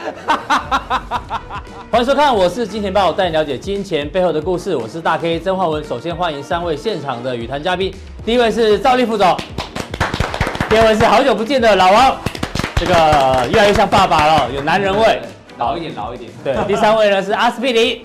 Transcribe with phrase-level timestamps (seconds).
[1.90, 4.74] 欢迎收看，我是金钱豹，带你了解金钱背后的故事。
[4.74, 5.82] 我是大 K 曾焕文。
[5.84, 9.36] 首先欢迎三位现场的语坛嘉宾，第一位是赵立副总，
[10.68, 12.16] 第二位是好久不见的老王，
[12.76, 15.20] 这个越来越像爸爸了，有男人味，
[15.58, 16.30] 老一点，老一点。
[16.42, 18.00] 对，第三位呢是阿司匹林。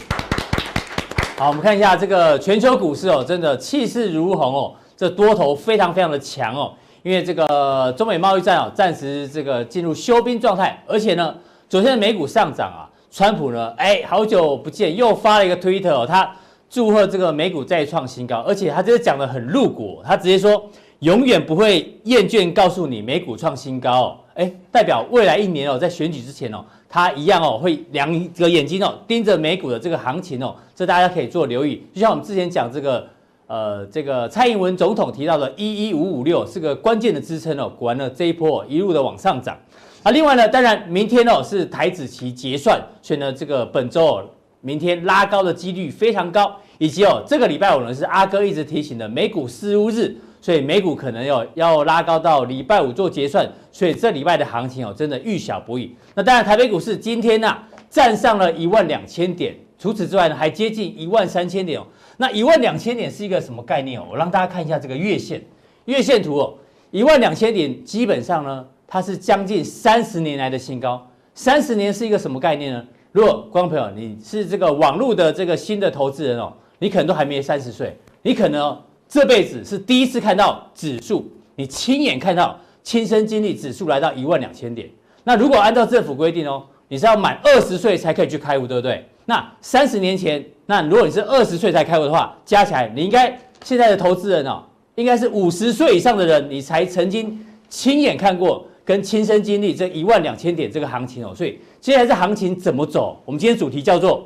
[1.37, 6.73] 好，我们看一下这个全球股市哦，真的气势如虹哦，这多头非常非常的强哦，
[7.03, 11.35] 因为这个中美贸易战哦，暂时这个进入休兵状态，而且呢，
[11.69, 12.91] 昨天的美股上涨啊。
[13.11, 13.73] 川普呢？
[13.77, 16.29] 哎，好久不见，又发了一个推特哦，他
[16.69, 31.81] 祝贺这个美股再创新高，而且他这个讲得很露骨，他直接说永远不会厌倦告诉你美股创新高哦，哎，代表未来一年哦，在选举之前哦，他一样哦会两个眼睛哦盯着美股的这个行情哦，这大家可以做留意。
[31.93, 33.07] 就像我们之前讲这个
[33.47, 39.57] 呃这个蔡英文总统提到的一一五五六是个关键的支撑哦，果然呢这一波一路的往上涨。
[40.05, 44.29] 啊，另外呢，当然明天哦是台指期结算，所以呢，这个本周哦，
[44.61, 55.95] 明天拉高的几率非常高，以及哦，这个礼拜五呢是阿哥一直提醒的美股四巫日，所以美股可能要要拉高到礼拜五做结算，所以这礼拜的行情哦真的遇小不易。
[56.13, 61.87] 那当然，台北股市今天呢、啊、站上了一万两千点，除此之外呢还接近一万三千点哦。
[62.17, 64.05] 那一万两千点是一个什么概念哦？
[64.11, 65.43] 我让大家看一下这个月线，
[65.85, 66.53] 月线图哦，
[66.91, 68.67] 一万两千点基本上呢。
[68.95, 72.81] 它是将近三十年来的新高，三十年是一个什么概念呢？
[73.11, 84.89] 如果观众朋友你是这个网络的这个新的投资人哦，你可能都还没三十岁，你可能哦这辈子是第一次看到指数，你亲眼看到亲身经历指数来到一万两千点。
[85.25, 89.05] 那如果按照政府规定哦，你是要满二十岁才可以去开户，对不对？
[89.25, 94.63] 那三十年前，那如果你是二十岁才开户的话，加起来你应该现在的投资人哦，
[94.95, 98.65] 应该是五十岁以上的人，你才曾经亲眼看过。
[98.85, 103.19] 跟亲身经历这一万两千点这个行情哦，所以接下来这行情怎么走？
[103.25, 104.25] 我们今天主题叫做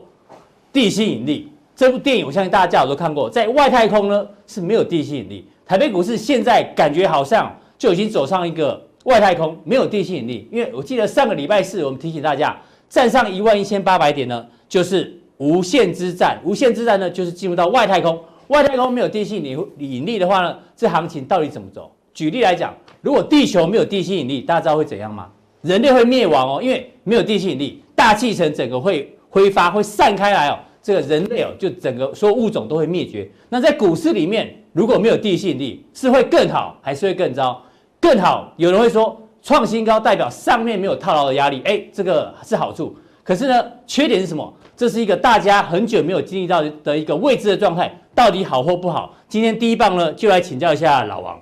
[0.73, 1.49] 地心引力。
[1.75, 5.45] 这部电影我相信大家都看过，在外太空呢是没有地心引力。
[5.65, 10.45] 台北股市现在感觉好像就已经走上一个外太空，没有地心引力。
[10.51, 12.59] 因为我记得上个礼拜四我们提醒大家，
[12.89, 16.37] 站上一万一千八百点呢，就是无限之战。
[16.43, 18.21] 无限之战呢，就是进入到外太空。
[18.47, 19.41] 外太空没有地心
[19.77, 21.89] 引力的话呢，这行情到底怎么走？
[22.19, 22.75] 举例来讲。
[22.99, 25.29] 如果地球没有地心引力，大家知道会怎样吗？
[25.61, 30.59] 人类会灭亡哦，因为没有地心引力，大气层整个会挥发，会散开来哦。
[30.81, 33.29] 这个人类哦，就整个所有物种都会灭绝。
[33.47, 37.63] 那在股市里面，如果没有地心引力，是会更好还是会更糟？
[38.01, 42.93] 更好，有人会说创新高代表上面没有套牢的压力，哎，这个是好处。
[43.23, 44.53] 可是呢，缺点是什么？
[44.75, 49.15] 这是一个大家很久没有经历到的一个未知的状态，到底好或不好？
[49.29, 51.39] 今天第一棒呢，就来请教一下老王，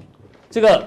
[0.58, 0.84] 这个。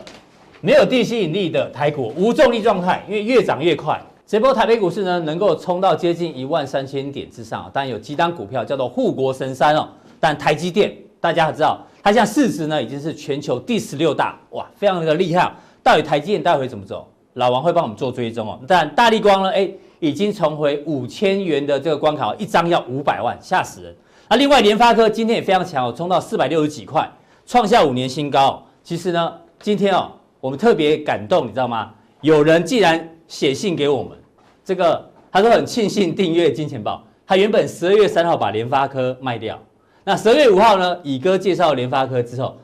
[0.62, 3.98] 没有地心引力的台股无重力状态，因为越涨越快。
[4.26, 9.88] 这波台北股市呢，能够冲到接近一万三千点之上，当然有几档股票叫做护国神山哦。
[10.20, 15.50] 但台积电大家知道，它现在市值呢已经是全球第十六大，哇，非常的厉害。
[15.82, 17.08] 到底台积电待会怎么走？
[17.32, 18.60] 老王会帮我们做追踪哦。
[18.68, 19.66] 但大立光呢，哎，
[19.98, 23.96] 已经重回五千元的这个关卡，一张要五百万，吓死人。
[24.28, 27.10] 那另外联发科今天也非常强哦，冲到四百六十几块，
[27.46, 28.62] 创下五年新高。
[28.82, 30.12] 其实呢，今天哦。
[30.40, 31.92] 我们特别感动，你知道吗？
[32.22, 34.16] 有人竟然写信给我们，
[34.64, 37.04] 这个他说很庆幸订阅金钱爆。
[37.26, 39.58] 他原本十二月三号把联发科卖掉，
[40.02, 42.56] 那十二月五号呢，乙哥介绍联发科之后，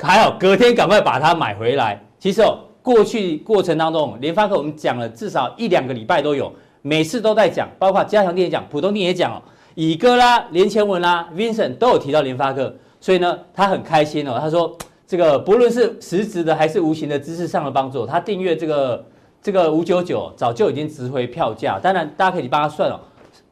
[0.00, 2.00] 还好隔天赶快把它买回来。
[2.20, 9.42] 其实哦，过去过程当中，联发科我们讲了至少一两个礼拜都有，每次都在讲，包括加强店也讲，普通店也讲哦。
[9.74, 14.78] 乙哥啦、连前文啦、Vincent 都有提到联发科，所以呢，他很开心哦，他说。
[15.06, 19.04] 这个不论是实质的还是无形的知识上的帮助，他订阅这个
[19.40, 21.78] 这个五九九早就已经值回票价。
[21.78, 22.98] 当然，大家可以帮他算哦，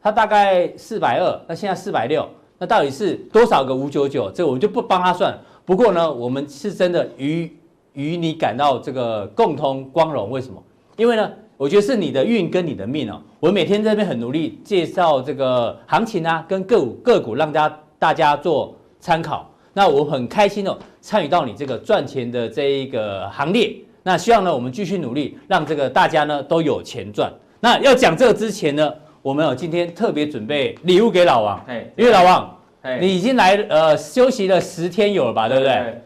[0.03, 2.29] 他大概四百二，那现在四百六，
[2.59, 4.31] 那到底是多少个五九九？
[4.33, 5.39] 这我们就不帮他算。
[5.65, 7.51] 不过呢，我们是真的与
[7.93, 10.31] 与你感到这个共同光荣。
[10.31, 10.61] 为什么？
[10.97, 13.23] 因为呢，我觉得是你的运跟你的命哦。
[13.39, 19.49] 我每天在这边很努力介绍这个行情啊，跟个股个股，让大家大家做参考。
[19.73, 23.77] 那我很开心哦，参与到你这个赚钱的这一个行列。
[24.03, 27.31] 那希望呢，我们继续努力，让这个大家呢都有钱赚。
[27.61, 28.91] 那要讲这个之前呢，
[29.21, 31.62] 我们有今天特别准备礼物给老王。
[31.69, 32.56] 哎，因为老王，
[32.99, 36.01] 你已经来呃休息了十天有了吧，对不对？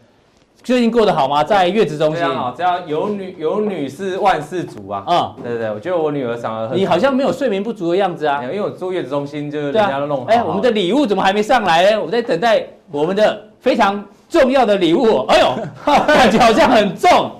[0.64, 1.44] 最近过得好吗？
[1.44, 2.26] 在月子中心。
[2.26, 5.04] 好，只要有女有女是万事足啊。
[5.06, 6.76] 嗯，对对对，我觉得我女儿长得很。
[6.76, 8.42] 你好像没有睡眠不足的样子啊。
[8.42, 10.24] 因为我住月子中心，就是人家都弄好。
[10.24, 12.02] 哎，我们的礼物怎么还没上来呢？
[12.02, 15.24] 我在等待我们的非常重要的礼物。
[15.26, 15.58] 哎呦，
[16.06, 17.32] 感觉好像很重。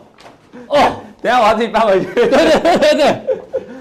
[0.69, 0.79] 哦，
[1.23, 2.07] 等下我要自己搬回去。
[2.15, 3.07] 对对对对对。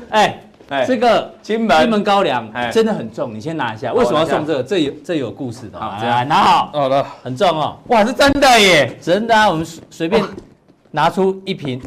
[0.10, 0.40] 哎。
[0.70, 3.94] 哎，这个金门金门高粱真的很重，你先拿一下。
[3.94, 4.62] 为什么要送这个？
[4.62, 5.80] 这有这有故事的。
[5.80, 6.70] 好，来拿好。
[6.74, 7.78] 好的，很重哦。
[7.88, 8.98] 哇，是真的耶！
[9.02, 10.22] 真的啊，我们随便
[10.92, 11.82] 拿出一瓶，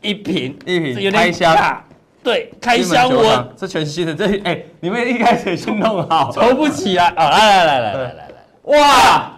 [0.00, 1.56] 一瓶一瓶，开箱。
[2.24, 7.30] 对，开箱我这全新的，这哎，你们一开始先弄好，抽不起来啊！
[7.30, 9.33] 来来来来来来来，哇！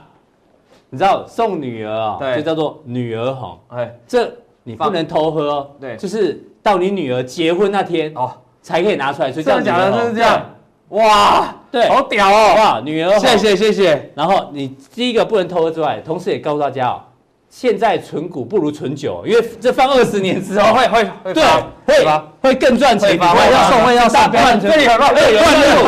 [0.91, 3.59] 你知道送女儿啊，就叫做女儿红。
[3.69, 4.31] 哎，这
[4.63, 5.71] 你不能偷喝哦。
[5.81, 8.33] 对，就是到你女儿结婚那天哦。
[8.63, 10.45] 才可以拿出来，所以这样讲的就是这样，
[10.89, 14.11] 哇，对，好屌哦，哇，女儿，谢谢谢谢。
[14.17, 17.01] 然后你第一个不能偷喝之外，同时也告诉大家哦，
[17.49, 21.45] 现在存股不如存酒，因为这放二十年之后会会会对
[21.87, 23.17] 会会更赚钱。
[23.17, 25.15] 会要送会要送，这里有乱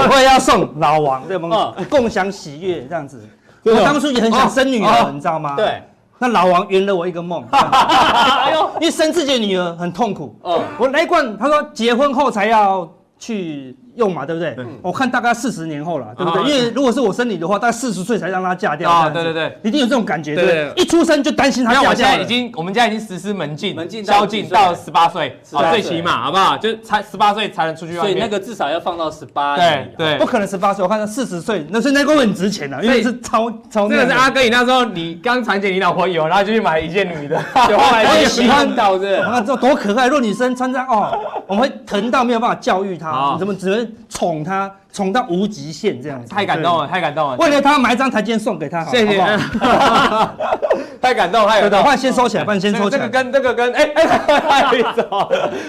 [0.09, 1.75] 会要送老王对吗？
[1.91, 3.29] 共享喜悦这样子。
[3.65, 5.55] 我当初也很想生女儿，你知道吗？
[5.57, 5.83] 对。
[6.21, 10.35] 那老王圆了我一个梦， 哎呦，因为生自己的女儿很痛苦。
[10.43, 12.89] 哦，我来一罐，他说结婚后才要
[13.19, 13.77] 去。
[13.99, 14.57] 用嘛，对不对？
[14.81, 16.43] 我看大概四十年后了，对不对？
[16.45, 18.91] 因为如果是我生你的话，大概四十岁才让她嫁掉。
[18.91, 20.73] 啊，对对对，一定有这种感觉，对不对？
[20.83, 21.95] 一出生就担心她嫁掉。
[21.95, 25.39] 现在已经，我们家已经实施门禁，门禁宵禁到十八岁，
[25.71, 26.57] 最起码好不好？
[26.57, 27.97] 就才十八岁才能出去。
[27.97, 29.57] 所以那个至少要放到十八。
[29.57, 30.83] 对对，不可能十八岁。
[30.83, 33.89] 我看到四十岁，那现在都很值钱了，因为是超超。
[33.89, 44.71] 这个是阿哥，你那时候你刚产检，你老婆有，然后就去买一件女的， 我也喜欢到这，你看这多可爱，若女生穿这样哦，我们会疼到没有办法教育她，你怎么只能宠她？
[44.91, 47.37] 宠到无极限这样子，太感动了，太感动了。
[47.37, 49.19] 为了他买一张台阶送给他，谢谢。
[51.01, 51.81] 太感动，太感动。
[51.85, 52.99] 换先收起来，换先收起来。
[52.99, 54.65] 这个跟这个跟哎 哎，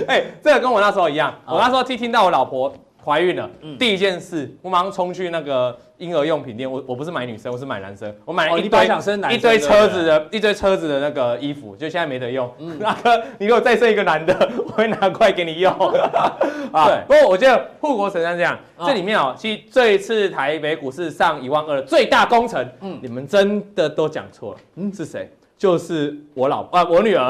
[0.08, 1.32] 哎，这个跟我那时候一样。
[1.46, 2.74] 我那时候听听到我老婆
[3.10, 5.76] 怀孕了，第一件事，我马上冲去那个。
[6.00, 8.10] 婴儿用品店，我我不是买女生，我是买男生。
[8.24, 8.86] 我买了一堆
[9.34, 12.50] 一堆车子的一堆车子的那个衣服，就现在没得用。
[12.80, 14.34] 那个，你给我再生一个男的，
[14.66, 15.70] 我会拿过来给你用。
[16.72, 17.04] 啊，对。
[17.06, 24.60] 不过我觉得护国神山这样，这里面哦，其实这一次台北股市上一万二的最大功臣，嗯，你们真的都讲错了。
[24.76, 25.30] 嗯，是谁？
[25.60, 27.30] 就是我老啊，我女儿，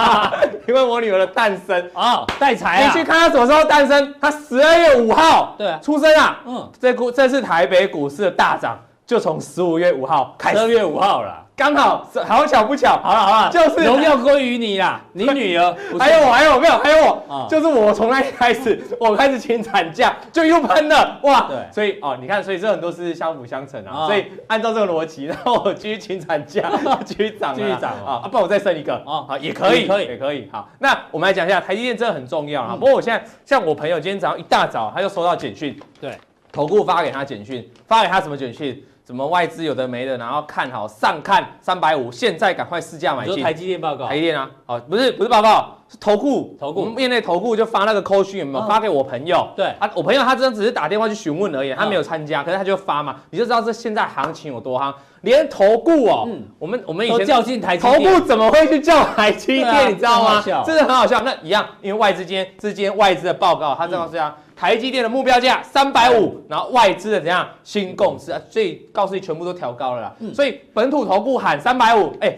[0.66, 2.86] 因为我女儿的诞生啊，带财啊！
[2.86, 4.14] 你去看她什么时候诞生？
[4.18, 6.40] 她十二月五号对出生啊。
[6.46, 10.56] 嗯，这股这次台北股市的大涨，就从十五月五号开始。
[10.56, 11.36] 十二月五号了。
[11.60, 16.78] 刚好，好巧不巧，好了好了，就是荣耀归于你啦， 你女儿，还有我，还有没有？
[16.78, 21.42] 还有我，就是我从那一开始， 我开始请产假，就又喷了，哇！
[21.50, 26.70] 对，所以哦，你看，所以这很多是相辅相成啊，所以按照这个逻辑，然后我继续请产假，
[27.04, 28.94] 继续涨，继续涨啊，不然我再生一个。
[29.04, 32.74] 啊，好，也可以，可以，也可以，好，那我们来讲一下台积电，真的很重要啊。
[32.74, 36.16] 不过我现在像我朋友今天早上一大早他就收到简讯，对，
[36.50, 38.82] 投顾发给他简讯，发给他什么简讯？
[39.10, 43.42] 什么外资有的没的，然后看好上看三百五，现在赶快试价买进。
[43.42, 49.48] 台积电报告，台积电啊，哦，不是不是报告，是投顾，投顾，我们业内投顾就发那个扣讯，有没有发给我朋友？
[49.56, 56.28] 对啊，我朋友他真的只是打电话去询问而已，他没有参加，可是他就发嘛，你就知道这现在行情有多夯，连投顾哦，
[56.60, 59.90] 我们我们以前叫进台投顾怎么会去叫台积电？
[59.90, 60.40] 你知道吗？
[60.64, 61.20] 真的很好笑。
[61.22, 64.32] 那一样，因为外资间之间外资的报告，他这样是这样。
[64.54, 68.38] 台积电的目标价三百五，然后外资的怎样新共识啊？
[68.50, 70.12] 所以告诉你全部都调高了啦。
[70.18, 72.36] 嗯、所以本土投顾喊三百五，哎，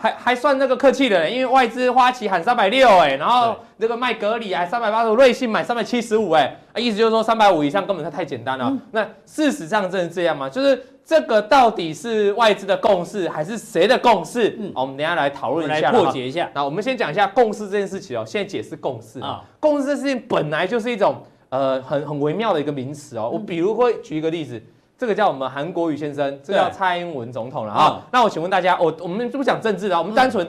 [0.00, 8.64] 还还算那个客气的，因为外资花旗喊三百六，哎，然后那个麦格里还三百八十五，瑞信买三百七十五，哎，意思就是说三百五以上根本它太简单了。
[8.70, 10.48] 嗯、那事实上真的这样吗？
[10.48, 14.56] 就是这个到底是外资的共识还是谁的共识？
[14.58, 16.50] 嗯，我们等一下来讨论一下，来破解一下。
[16.54, 18.24] 那我们先讲一下共识这件事情哦。
[18.26, 21.22] 现在解释共识啊，共识这件事情本来就是一种。
[21.50, 23.28] 呃，很很微妙的一个名词哦。
[23.28, 24.62] 我比如会举一个例子，
[25.00, 28.02] 这个叫我们韩国瑜先生，这个叫蔡英文总统了啊。
[28.12, 30.46] 那我请问大家，我我们不讲政治了，我们单纯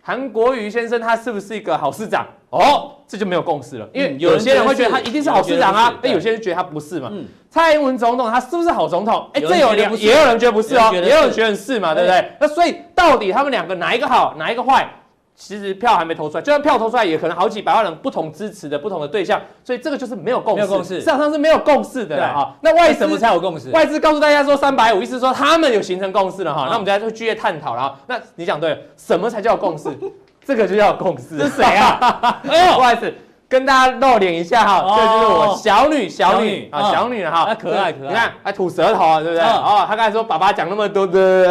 [0.00, 2.26] 韩国瑜先生他是不是一个好市长？
[2.48, 7.12] 哦，这就没有共识了，因为有些人会觉得他一定是好市长啊，哎，有些人觉得他不是嘛。
[7.50, 9.28] 蔡英文总统他是不是好总统？
[9.34, 12.32] 哎，这有两，也有人觉得不是哦，也有人觉得是嘛，对不对？
[12.40, 14.88] 那所以到底他们两个哪一个好，哪一个坏？
[15.36, 22.54] 其实票还没投出来，就算票投出来，也可能好几百万人不同支持的不同的对象，所以这个就是没有共识，没有共识，市场上是没有共识的啊。
[22.62, 23.70] 那外什么才有共识？
[23.70, 26.66] 外资告诉大家说三百五，意思说他们有形成共识了哈。
[26.68, 27.94] 那我们大家就继续探讨了。
[28.06, 29.90] 那你讲对了，什么才叫共识？
[30.42, 31.38] 这个就叫共识。
[31.38, 32.40] 是谁啊？
[32.48, 33.12] 哎呦，不好意思，
[33.46, 39.44] 跟大家露脸一下哈，这就是我小女小女啊小女哈，可爱可爱，你看还吐舌头啊，对不对？
[39.44, 41.48] 哦，他刚才说爸爸讲那么多的，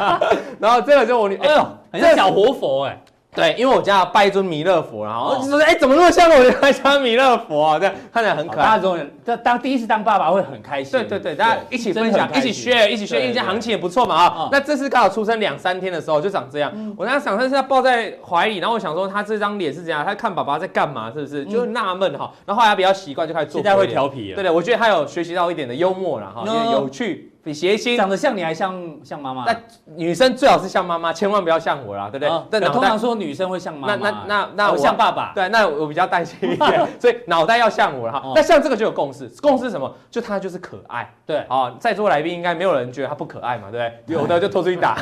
[0.58, 2.98] 然后这个就我女，哎呦，很像小活佛哎。
[3.32, 7.78] 对，因为我家拜一尊弥勒佛，然后就说，哎，怎么那么像我家弥勒佛啊？
[7.78, 8.76] 这样看起来很可爱。
[8.76, 10.92] 大家这当第一次当爸爸会很开心。
[10.92, 14.48] 对对对，大家一起分享，一起 share，一起 share，因为这行情也不错嘛啊。
[14.50, 20.04] 那这次刚好出生两三天的时候就长这样，我当时想他是要抱在怀里，然后我想说他这张脸是怎样？
[20.04, 21.12] 他看爸爸在干嘛？
[21.12, 21.44] 是不是？
[21.44, 22.32] 就纳闷哈。
[22.44, 23.62] 然后后来比较习惯，就开始做。
[23.62, 24.34] 现在会调皮了。
[24.34, 27.29] 对对，我觉得他有学习到一点的幽默了哈，有趣。
[27.42, 29.44] 比谐星长得像你还像像妈妈？
[29.44, 29.56] 那
[29.96, 32.60] 女生最好是像妈妈，千万不要像我啦，对不对？
[32.60, 33.96] 但通常说女生会像妈妈。
[33.96, 35.32] 那那那那我像爸爸。
[35.34, 38.32] 对，那我比较担心一点， 所以脑袋要像我了哈。
[38.34, 39.90] 那像这个就有共识，共识什么？
[40.10, 41.10] 就他就是可爱。
[41.24, 44.14] 对啊，在座来宾应该没有人觉得他不可爱嘛，对不对？
[44.14, 44.98] 有的就拖出去打，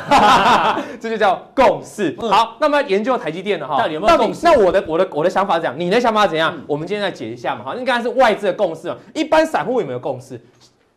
[0.99, 2.15] 这就叫共识。
[2.21, 4.45] 好，那么研究台积电的哈，到底有没有共识？
[4.45, 6.57] 那我的我的我的想法是这样，你的想法是怎样？
[6.65, 10.39] 我们今天来解一下嘛，哈，应该是外资的共识嘛，一般散户有没有共识？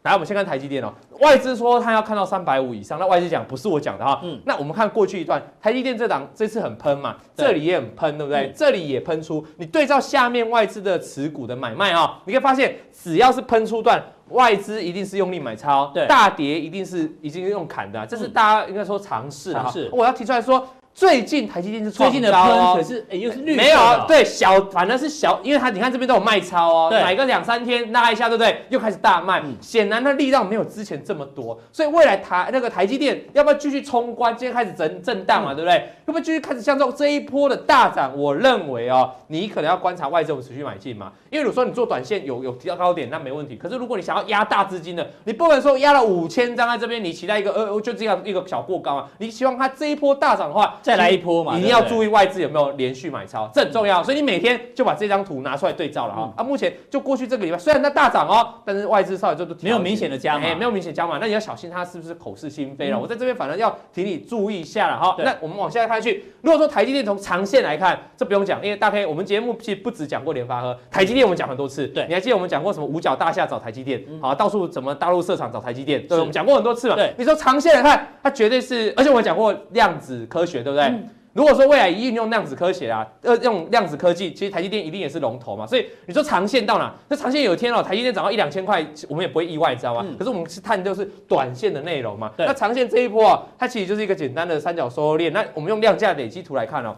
[0.02, 0.92] 来，我们先看台积电哦。
[1.20, 4.20] 外资说他要看到三百五以上，那外资讲不是我讲的哈。
[4.24, 4.40] 嗯。
[4.44, 8.52] 那我们看过去一段，台积电这档这次很喷嘛，这里也很喷，对不对？
[8.56, 9.46] 这里也喷出。
[9.58, 19.70] 你对照下面外资的持股的买卖啊，你可以发现，只要是喷出段，外资一定是用力买超，对，大跌一定是已经用砍的，这是大家应该说常识哈。
[19.70, 19.88] 是。
[19.92, 20.66] 我要提出来说。
[20.94, 28.64] 最近台积电是最近的喷，可是哎又是绿没有对小，反正是小，因为它你看这边都有卖超哦，买个两三天拉一下，对不对？
[28.68, 34.36] 又开始大卖，显然它力量没有之前这么多，所以未来台那个台积电要不要继续冲关？
[34.36, 35.76] 今天开始震震荡嘛，对不对？
[36.06, 38.12] 要不要继续开始像这种这一波的大涨？
[38.16, 43.56] 我认为哦，你可能要观察外资有持续买进嘛，因为如果说你做短线有有提到高点，那没问题。
[43.56, 50.78] 可是如果你想要压大资金的，你不能说压了五千张在这边，你期待一个呃就这样一个小过高啊，你希望它这一波大涨的话。
[50.82, 54.02] 再来一波嘛，一定要注意外资有没有连续买超，这很重要。
[54.02, 56.32] 所以你每天就把这张图拿出来对照了哈。
[56.36, 62.98] 啊，目前就过去这个礼拜，虽然它大涨哦，但是外资稍微就都没有明显的加码，没有明显加码，那你要小心它是不是口是心非了。
[62.98, 65.16] 我在这边反正要提你注意一下了哈。
[65.18, 71.86] 那我们往下看去，如果说台积电从长线来看，这不用讲，因为大概我们节目其实不止讲过联发科，台积电我们讲很多次。
[71.88, 76.96] 对，你还记得我们讲过什么五角大厦找台积电，好，到处怎么大陆设厂找台积电，对，我们讲过很多次嘛。
[76.96, 81.08] 对，你说长线来看，它绝对是，而且我们讲过量子科学，对不对？
[81.34, 85.66] 如果说未来一运用量子科学啊，呃，用量子科技，其实台积电一定也是龙头嘛。
[85.66, 86.94] 所以你说长线到哪？
[87.08, 90.04] 那长线有一天哦，台积电涨到一两千块，我们也不会意外，知道吗？
[90.06, 92.30] 嗯、可是我们是探就是短线的内容嘛。
[92.36, 95.30] 那长线这一波啊，它其实就是一个简单的三角收敛。
[95.30, 96.94] 那我们用量价累积图来看哦，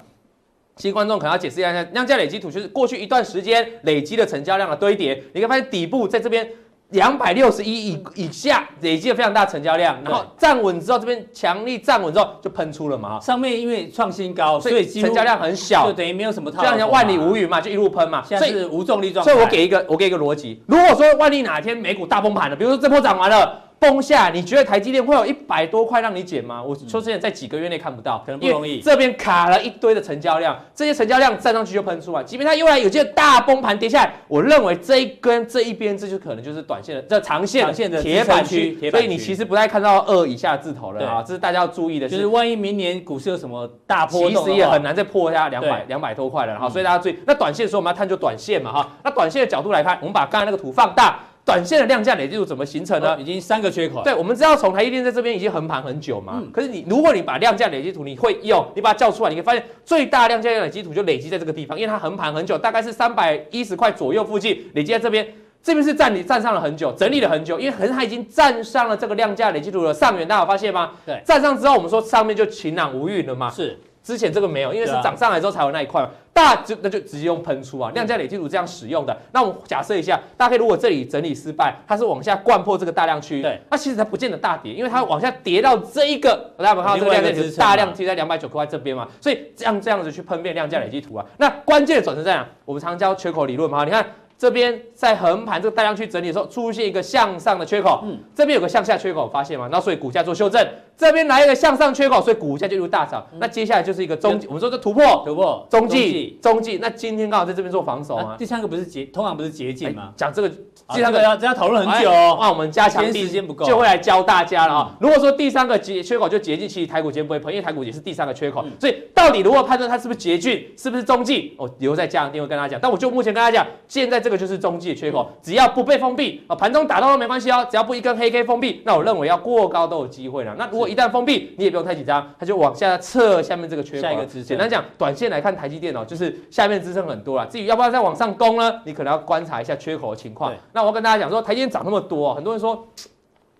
[0.75, 5.15] 其实观众可能要解释一下，量价累积图就是过去一段时间累积的成交量的堆叠。
[5.33, 6.49] 你可以发现底部在这边。
[6.95, 13.21] 两百六十一以以下累积了非常大成交量，然后站稳之后，这边强力站稳之后就喷出了嘛。
[13.21, 16.63] 上面因为创新高，所以成交量很小，就等于没有什么套。
[16.63, 18.23] 就像万里无云嘛，就一路喷嘛。
[18.27, 19.33] 现在是无重力状态。
[19.33, 23.61] 所以我给一个我给一个逻辑，如果说万一哪天美股大崩盘了，比如说这波涨完了。
[23.79, 26.63] 崩下，你觉得台积电会有一百多块让你捡吗？
[26.63, 28.81] 我说真的，在几个月内看不到，可能不容易。
[28.81, 32.25] 这边卡了一堆的成交量，这些成交量站上去就喷出来。
[32.25, 42.09] 即便它又来有这个大崩盘跌下来，我认为这一根这一边这就可能就是短线的这长线长线的铁板区，所以你其实不太看到二以下字头了啊，这是大家要注意的。
[42.09, 46.71] 就是万一明年股市有什么大波动，其实也很难再破下两百两百多块了哈。
[46.71, 48.91] 所以大家注意，那短线的时候我们要探究短线嘛哈。
[49.03, 51.19] 那短线的角度来看，我们把刚才那个图放大。
[51.45, 53.17] 短线的量价累积图怎么形成呢？
[53.21, 54.03] 已经三个缺口。
[54.03, 56.43] 对，我们知道从台积电在这边已经横盘很久嘛。
[56.53, 65.27] 可是你如果你把量价累积图你会用，你把它叫出来，你会发现最大量价累积图就累积在这个地方，因为它横盘很久，大概是三百一十块左右附近累积在这边。
[65.63, 70.91] 这边是站你站上了很久，整理了很久，因为横它已经站上了这个量价累积图的上缘，大家有发现吗？
[71.07, 73.51] 对，站上之后我们说上面就晴朗无云了嘛。
[73.51, 73.79] 是。
[74.05, 76.11] 之前这个没有，因为是涨上来之后才有那一块嘛。
[76.35, 79.17] 大就那就直接用喷出啊，量价累积图这样使用的。
[79.33, 91.25] 那我们假设一下，大家可以如果这里整理失败，它是往下灌破这个大量区，对，那其实它不见得大跌，因为它往下跌到这一个，大家有没有看到这个量价大量贴在两百九块这边嘛，所以这样这样子去喷变量价累积图啊。
[91.39, 92.47] 那关键的转折在哪？
[92.65, 94.05] 我们常教缺口理论嘛，你看。
[94.37, 99.69] 这边在横盘这个大量区整理的时候，出现一个向上的缺口，嗯，这边有个向下缺口，发现吗？
[99.71, 100.61] 然后所以股价做修正，
[100.97, 103.25] 这边来一个向上缺口，所以股价就入大涨。
[103.39, 106.79] 那接下来就是一个中，我们说这突破，突破中继，中继。
[106.81, 108.37] 那今天刚好在这边做防守啊。
[108.39, 110.13] 第三个不是捷，通常不是捷径吗？
[110.17, 114.97] 讲这个，第三个要要讨论很久，那我们加强时间不够，就会来教大家了啊。
[115.01, 118.65] 如果说第三个捷缺口就捷径，其实台股今天不会碰，因为台股也是第三个缺口。
[118.81, 121.55] 所以到底如何判断它是不是捷径，是不是中继？
[121.59, 122.81] 我留在加强定会跟大家讲。
[122.81, 124.95] 但我就目前跟大家讲，现在这个就是中继。
[124.95, 127.67] 缺口只要不被封闭啊，盘中打到都没关系哦。
[127.69, 130.55] 只要不一根黑 K 封闭，那我认为要过高都有机会了。
[130.57, 134.03] 那如果果一旦封闭，你也不用太紧张，它就往下测下面这个缺口。
[134.03, 134.45] 下一个支撑。
[134.45, 137.47] 简单讲，短线来看，台积电哦，就是下面支撑很多了。
[137.47, 138.81] 至于要不要再往上攻呢？
[138.85, 140.53] 你可能要观察一下缺口的情况。
[140.73, 142.87] 那我要跟大家讲说，台积电涨那么多，很多人说。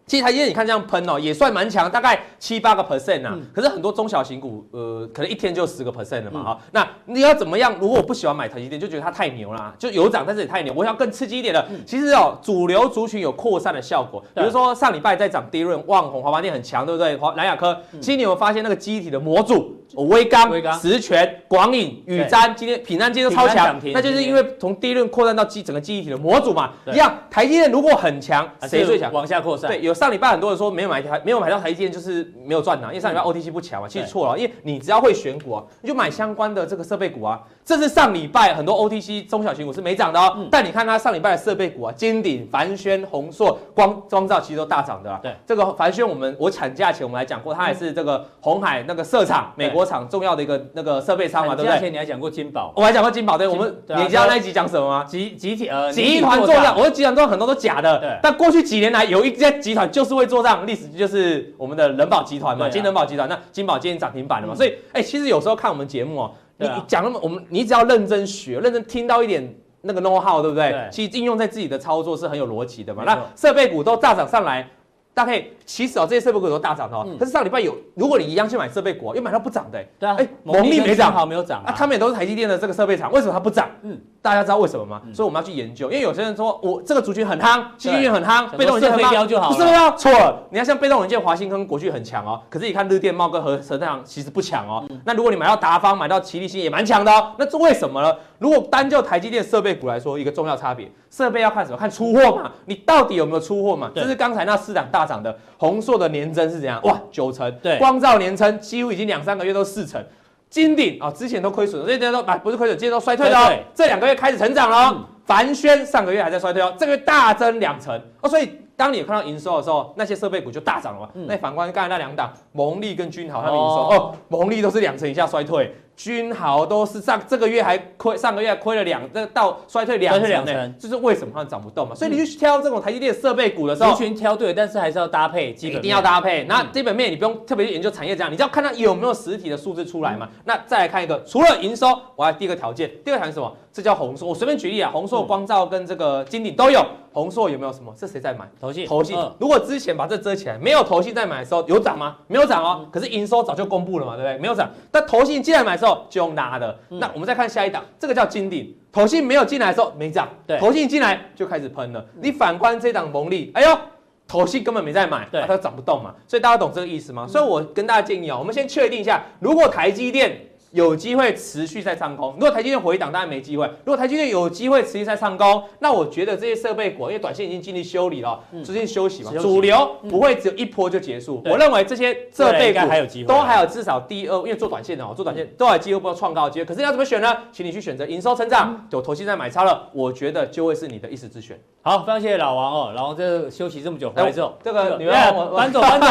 [0.07, 3.39] 其实台积电你看这样喷哦，也算蛮强，大概七八个 percent 呐。
[3.55, 6.59] 可是很多中小型股，呃，可能一天就十个 percent 了嘛，哈。
[6.73, 7.75] 那你要怎么样？
[7.81, 10.75] 如果我不喜欢买台积电，就觉得它太牛啦，就有涨，但是也太牛。
[10.77, 14.23] 我想更刺激一点的，其实哦，主流族群有扩散的效果。
[14.35, 17.17] 比如说上礼拜在涨，DRAM、旺宏、华邦电很强，对不对？
[17.17, 19.81] 华南亚科，其实你有没有发现那个记忆体的模组？
[19.97, 26.73] 微刚、石泉、广影、宇瞻，今天品安今天都超强，那就是因为从第一轮扩散到基整个记忆体的模组嘛。
[26.87, 29.13] 一样，台积电如果很强，谁最强？
[29.13, 29.71] 往下扩散。
[29.71, 33.89] 对，有上礼拜很多人说没有买台，没有买到台积电就是没有赚呐，因为上礼拜 OTC 不强嘛。
[33.89, 37.41] 其实错了，因为你只要会选股啊，你就买相关的这个设备股啊。
[37.65, 45.19] 这是上礼拜很多 OTC 中小型股是没涨的哦，但你看它上礼拜的设备股啊，金鼎、凡轩、宏硕、光光照其实都大涨的。
[45.23, 50.55] 对，这个凡轩我们我产假前我们来讲过，它也是这个红海那个设厂美国厂重要的一个。
[50.77, 51.75] 那个设备商嘛，对不对？
[51.77, 55.05] 之前你还讲过金宝，我还讲过金宝，对，我们你知道那一集讲什么吗？
[55.05, 58.19] 集集体呃集团做账，我说集团做账很多都假的，对。
[58.23, 63.29] 但过去几年来有一家集团就是会做账，历史就是我们的人保集团嘛，金人保集团。
[63.29, 66.31] 那金宝今天涨停板了嘛，所以哎，其实有时候看我们节目哦，
[66.69, 70.89] 你讲那么我们，你只要认真学，认真听到一点那个 know how，对不对？
[70.91, 73.05] 其实应用在自己的操作是很有逻辑的嘛。
[73.05, 74.69] 那设备股都大涨上来。
[75.17, 77.07] 大概其实哦，这些设备股都大涨哦。
[77.19, 79.83] 可是上礼拜有，如果你一样去买设备股，又买到不涨的。
[79.99, 80.17] 对啊。
[80.19, 81.73] 哎，蒙利没涨，好没有涨啊。
[81.77, 83.69] 他们也都是台积电的这个设备厂，为什么它不涨？
[83.83, 85.01] 嗯，大家知道为什么吗？
[85.13, 89.51] 所以我们要去研究，因为有些人说我这个族群很夯，新兴很夯，被动元件很夯就好。
[89.51, 89.91] 不是吗？
[89.97, 92.41] 错了，你要像被动元件，华新科过去很强哦。
[92.51, 94.85] 可是你看日电、茂哥和和泰行其实不强哦。
[95.05, 97.33] 那如果你买到达方，买到奇力新也蛮强的哦。
[97.39, 98.15] 那这为什么呢？
[98.39, 101.79] 如果单就台积电设备股来说，一个重要差别，设备要看什么？
[101.79, 102.51] 看出货嘛。
[102.67, 103.91] 你到底有没有出货嘛？
[103.95, 105.81] 就是刚才那四档大涨的红。
[105.81, 106.81] 做的年增是怎样？
[106.85, 107.53] 哇，九成。
[107.63, 110.03] 对，光照年增几乎已经两三个月都四成。
[110.49, 113.53] 金鼎啊，之前都亏损了，这些都啊不是亏损，今天都衰退了哦。
[113.75, 115.05] 这两个月开始成长了哦。
[115.27, 118.29] 凡轩上个月还在衰退哦，这个月大增两成哦。
[118.29, 121.09] 所以当你有看到营收的时候，那些设备股就大涨了嘛。
[121.27, 125.75] 那反观刚才那两档，蒙利跟君豪，他们营收哦，蒙利都是两成以下衰退。
[125.97, 131.95] 君豪都是上这个月还亏，上个月亏了两，这到衰退两成呢，就是为什么它涨不动嘛？
[131.95, 136.45] 所以你去挑这种台积电设备股的时候，完全挑对，但是还是要搭配基本，一定要搭配。
[136.45, 140.29] 那基本面你不用特别去研究产业这样，你只要看它有没有实体的数字出来嘛。
[140.45, 143.57] 那再来看一个，除了营收，我还第一个条件，第二个条件是什么？
[143.73, 144.29] 这叫红硕。
[144.29, 146.85] 我随便举例啊，红硕、光照跟这个金鼎都有。
[147.13, 147.95] 红硕有没有什么？
[147.97, 148.45] 这谁在买？
[148.61, 148.87] 投信。
[148.87, 149.17] 投信。
[149.39, 152.17] 如果之前把这遮起来，没有投信在买的时候，有涨吗？
[152.27, 152.87] 没有涨哦。
[152.91, 154.39] 可是营收早就公布了嘛，对不对？
[154.39, 154.69] 没有涨。
[154.91, 156.79] 但投信既然买的时候就用拉的。
[156.89, 158.75] 那我们再看下一档，这个叫金鼎。
[158.91, 160.57] 投信没有进来的时候没涨，对。
[160.59, 162.05] 投信进来就开始喷了。
[162.21, 163.79] 你反观这档蒙利，哎呦，
[164.27, 166.15] 投信根本没在买，对，它涨不动嘛。
[166.27, 167.27] 所以大家懂这个意思吗？
[167.27, 170.41] 所以我跟大家建议啊，我们先确定一下，如果台积电。
[170.75, 172.33] 有机会持续在上攻。
[172.33, 173.65] 如果台积电回档，当然没机会。
[173.85, 181.41] 如果台积电有机会持续在上攻，那我觉得这些设备股，因为短线已经经历修理了，最近休息嘛，主流不会只有一波就结束。
[181.45, 186.65] 我认为这些设备股还有机会，都还有至少第二，因为做短线的哦，做短线都还有机会不要创高机会。
[186.65, 187.37] 可是要怎么选呢？
[187.53, 191.57] 请你去选择营收成长，有投信在买超了，我觉得就会是你的一时之选。
[191.83, 196.07] 好，非常谢谢老王哦，老王这个休息这么久回来之后，这个女儿红搬走搬走，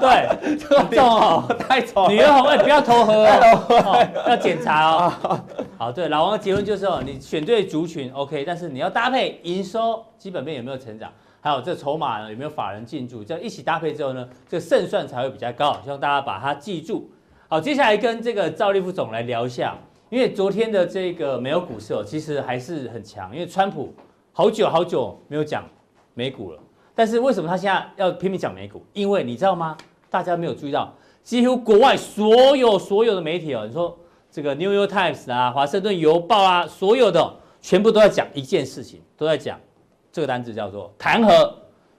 [0.00, 3.75] 对，这个重哦，太重，女儿红哎，不要投河哦。
[3.78, 5.40] 哦、要检查哦。
[5.78, 15.78] 好，对，老王的结论就是哦，你选对族群 OK，但是你要搭配营收基本面有没有成长，还有这筹码呢有没有法人进驻，这样一起搭配之后呢，这个胜算才会比较高。
[15.84, 17.10] 希望大家把它记住。
[17.48, 19.76] 好，接下来跟这个赵立副总来聊一下，
[20.08, 23.94] 因为昨天的这个美国股市哦，其实还是很强，因为川普
[24.32, 25.64] 好久好久没有讲
[26.14, 26.58] 美股了，
[26.94, 28.84] 但是为什么他现在要拼命讲美股？
[28.92, 29.76] 因为你知道吗？
[30.08, 30.94] 大家没有注意到。
[31.26, 33.98] 几乎国外所有所有的媒体哦，你说
[34.30, 39.58] 这个《New York Times》啊，《华盛顿邮报》啊，所有的全部都在讲一件事情，都在讲
[40.12, 41.52] 这个单字叫做弹劾。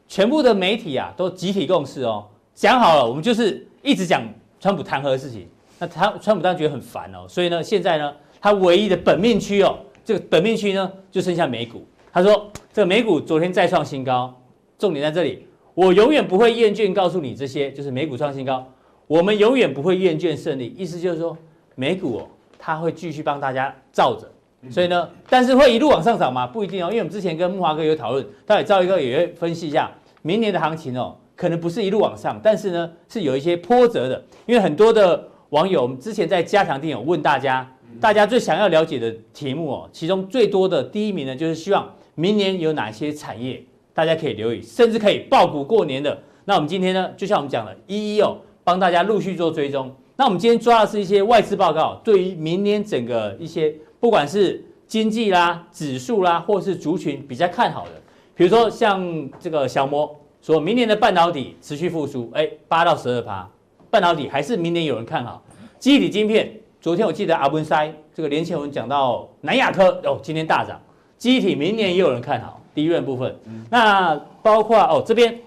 [0.08, 4.24] 全部的媒体啊，都集体共识哦，讲好了，我们就是一直讲
[4.62, 5.46] 川普弹劾的事情。
[5.78, 11.86] 那他川普当然觉得很烦哦，所以呢，现在呢，他唯一的本命区哦，这个本命区呢，就剩下美股。
[12.14, 14.34] 他说这个美股昨天再创新高，
[14.80, 18.66] 重点在这里，我永远不会厌倦告诉你这些，就是美股创新高。
[19.08, 21.36] 我们永远不会厌倦胜利，意思就是说，
[21.76, 22.28] 美股哦，
[22.60, 24.30] 它会继续帮大家罩着，
[24.70, 26.46] 所以呢，但是会一路往上涨吗？
[26.46, 29.90] 不一定哦，因为我们之前跟木华哥有讨论，待会赵一哥也会分析一下
[30.22, 37.66] 明年的行情哦，可能不是一路往上，但是呢，是有一些波折的，因为很多的网友，我们之前在加强錠有问大家，
[38.02, 46.20] 大家最想要了解的题目哦，其中最多的第一名呢，就是希望明年有哪些产业大家可以留意，甚至可以爆股过年的。
[46.44, 48.38] 那我们今天呢，就像我们讲的，一一哦，
[48.68, 49.90] 帮大家陆续做追踪。
[50.18, 57.92] 那我们今天抓的是一些外资报告，对于明年整个一些不管是经济啦、指数啦，或是族群比较看好的，
[58.36, 59.02] 比如说像
[59.40, 63.50] 这个小摩说明年的半导体持续复苏，哎，八到十二趴，
[63.90, 65.42] 半导体还是明年有人看好。
[65.80, 66.52] 记忆体晶片，
[66.82, 70.78] 昨天我记得阿文塞这个连前文讲到南亚科哦，今天大涨，
[71.18, 73.34] 记忆体明年也有人看好，第一润部分，
[73.70, 75.40] 那包括哦这边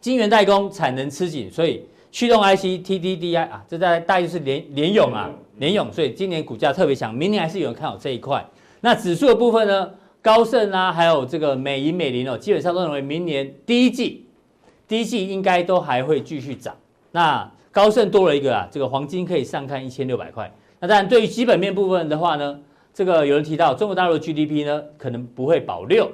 [0.00, 1.84] 晶圆代工产能吃紧，所以。
[2.16, 8.42] 驱动 IC TDDI 啊，这在大概就是联联咏啊，联咏，所以今年股价特别强，明年还是有人看好这一块。
[8.80, 9.90] 那指数的部分呢，
[10.22, 14.24] 高盛啊，还有这个美银美林哦，基本上都认为明年第一季，
[14.88, 16.74] 第一季应该都还会继续涨。
[17.12, 20.50] 那高盛多了一个啊，这个黄金可以上看一千六百块。
[20.80, 22.58] 那当然，对于基本面部分的话呢，
[22.94, 26.10] 这个有人提到中国大陆的 GDP 呢，可能不会保六。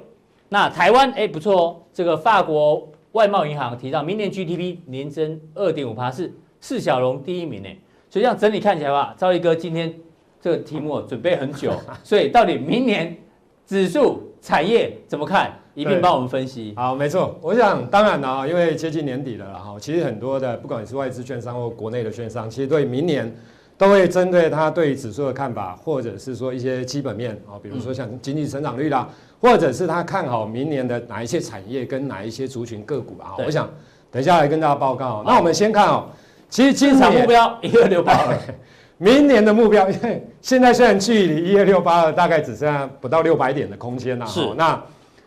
[0.49, 2.89] 那台湾哎不错哦，这个法国。
[3.13, 7.69] 外贸银行提到，明年 GDP 年增二点五趴，是四小龙第一名呢。
[8.09, 9.91] 所以这样整体看起来吧，兆立哥今天
[10.39, 11.73] 这个题目准备很久，
[12.03, 13.17] 所以到底明年
[13.65, 15.51] 指数产业怎么看？
[15.75, 16.71] 一并帮我们分析。
[16.75, 23.35] 好，没错，我想当然了啊，因为接近年底了哈，其实很多的不管是外资券商或国内的券商，其实对明年
[23.83, 29.09] 都会针对他对指数的看法，或者是说一些基本面啊，比如说像经济成长率啦。
[29.41, 33.35] 或者是他看好明年的哪一些产业跟哪一些族群个股啊？
[33.45, 33.69] 我想
[34.09, 35.21] 等一下来跟大家报告。
[35.27, 36.05] 那我们先看哦，
[36.49, 38.37] 其实经常目标一二六八二，
[38.97, 44.39] 明年的目标，因为现在虽然距离一二六八二大概只剩下不到六百点的空间了，是。
[44.55, 44.81] 那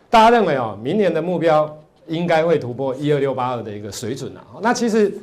[0.09, 1.71] 大家认为哦，明年的目标
[2.07, 4.43] 应该会突破一二六八二的一个水准了。
[4.63, 5.13] 那其实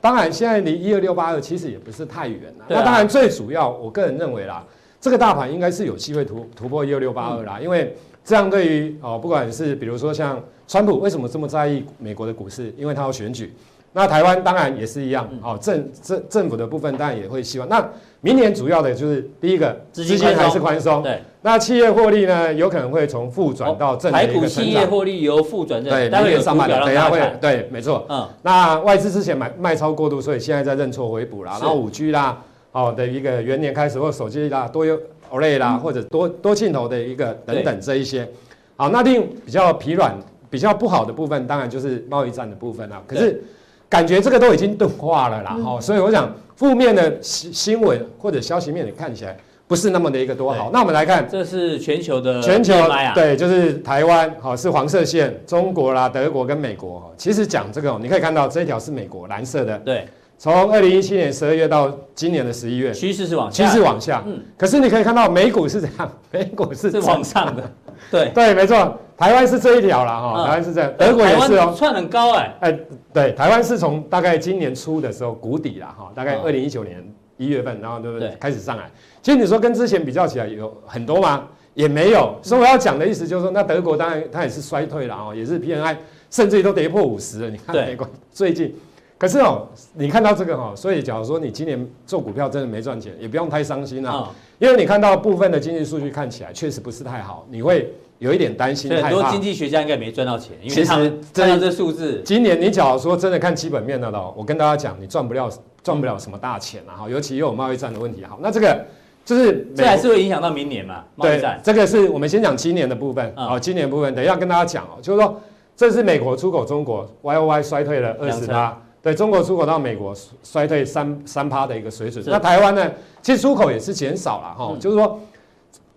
[0.00, 2.64] 当然现在离一二六八二其实也不是太远了。
[2.68, 4.64] 那当然最主要，我个人认为啦，
[5.00, 7.96] 这个大盘应该是有机会突突破一二六八二啦，因为。
[8.22, 12.72] 这样对于哦，不管是比如说像川普为什么这么在意美国的股市？
[12.76, 13.52] 因为他要选举。
[13.94, 17.66] 那台湾当然也是一样哦，政政政府的部分当然也会希望。
[17.66, 17.82] 那
[18.20, 21.02] 明年主要的就是第一个资金还是宽松。
[21.02, 21.22] 对。
[21.42, 24.64] 那企业获利呢，有可能会从负转到正的一个成长。
[24.64, 25.92] 企业获利由负转正。
[25.92, 28.04] 对，明年上半年等一下会对，没错。
[28.08, 28.28] 嗯。
[28.42, 31.52] 那外资之前买卖超过度，所以现在在认错回补啦。
[31.52, 32.38] 然后五 G 啦，
[32.72, 35.00] 哦的一个元年开始或手机啦多有。
[35.32, 38.28] OLED 啦，或者多多镜头的一个等等这一些，
[38.74, 40.12] 好，那另比较疲软、
[40.50, 43.00] 比较不好的部分，当然就是贸易战的部分啦。
[43.06, 43.40] 可是
[43.88, 49.36] 感觉这个都已经钝化了啦，哈，所以我想负面的新新闻或者消息面，你看起来
[49.70, 50.68] 不是那么的一个多好。
[50.72, 52.74] 那我们来看，这是全球的全球
[53.14, 60.08] 对，就是台湾，好是黄色线，中国啦、德国跟美国，其实讲这个，你可以看到这一条是美国蓝色的，对。
[60.36, 64.24] 从二零一七年十二月到今年的十一月，趋势是往下，趋势往下。
[64.26, 67.62] 嗯，可是你可以看到美股是这样，美股是往上的。
[68.10, 68.30] 对。
[68.34, 72.56] 对，没错，台湾是这一条了哈，台湾是这样，德国也是哦，窜很高哎。
[72.60, 72.78] 哎，
[73.12, 77.06] 对，台湾是从大概今年初的时候谷底了哈，大概二零一九年
[77.40, 78.36] 一月份，然后对不对？
[78.38, 78.90] 开始上来。
[79.22, 81.48] 其实你说跟之前比较起来有很多吗？
[81.72, 82.38] 也没有。
[82.42, 85.96] 所以我要讲的意思就是说，那德国当然它也是衰退了啊，也是 P N I
[86.30, 87.48] 甚至于都跌破五十了。
[87.48, 88.74] 你看美国最近。
[89.16, 98.88] 可是哦，你看到这个哈，所以假如说你今年做股票真的没赚钱，也不用太伤心啊，因为你看到部分的经济数据看起来确实不是太好，你会有一点担心。
[99.02, 102.22] 很多经济学家应该没赚到钱，因为他们看到这数字。
[102.24, 105.50] 今年你假如说真的看基本面的了，我跟大家讲，你赚不了
[105.82, 108.24] 赚不了什么大钱啊哈，尤其又有贸易战的问题。
[108.24, 108.84] 好，那这个
[109.24, 111.02] 就是这还是会影响到明年嘛？
[111.16, 111.58] 贸易战。
[111.64, 115.40] 这个是我们先讲今年的部分啊，今年部分等一下跟大家讲哦，就是说
[115.74, 118.80] 这是美国出口中国 Y O Y 衰退了二十八。
[119.02, 122.86] 对中国出口到美国衰退三三趴的一个水准，那台湾呢？
[123.22, 125.18] 其实出口也是减少了哈，就是说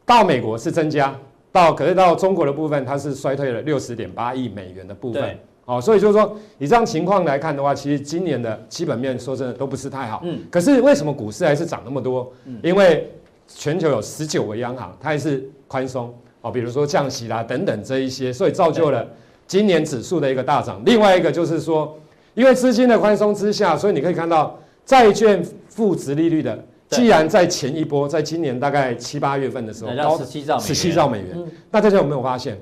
[0.05, 1.13] 到美国是增加，
[1.53, 10.21] 到可是到中国的部分它是衰退了六十点八亿美元的部分，哦，所以就是说以这样情况来看的话，其实今年的基本面说真的都不是太好。
[10.25, 12.29] 嗯，可是为什么股市还是涨那么多？
[12.61, 13.09] 因为
[13.47, 19.07] 全球有十九个央行，它还是宽松哦，比如说降息啦等等这一些，所以造就了
[19.47, 20.81] 今年指数的一个大涨。
[20.85, 21.97] 另外一个就是说。
[22.35, 25.39] 因为资金的宽松之下，所以你可以看到债券
[25.69, 31.37] 负值利率的，既然在前一波，在今年大概七八月份的时候，高十七兆十七兆美元，
[31.71, 32.57] 那大家有没有发现，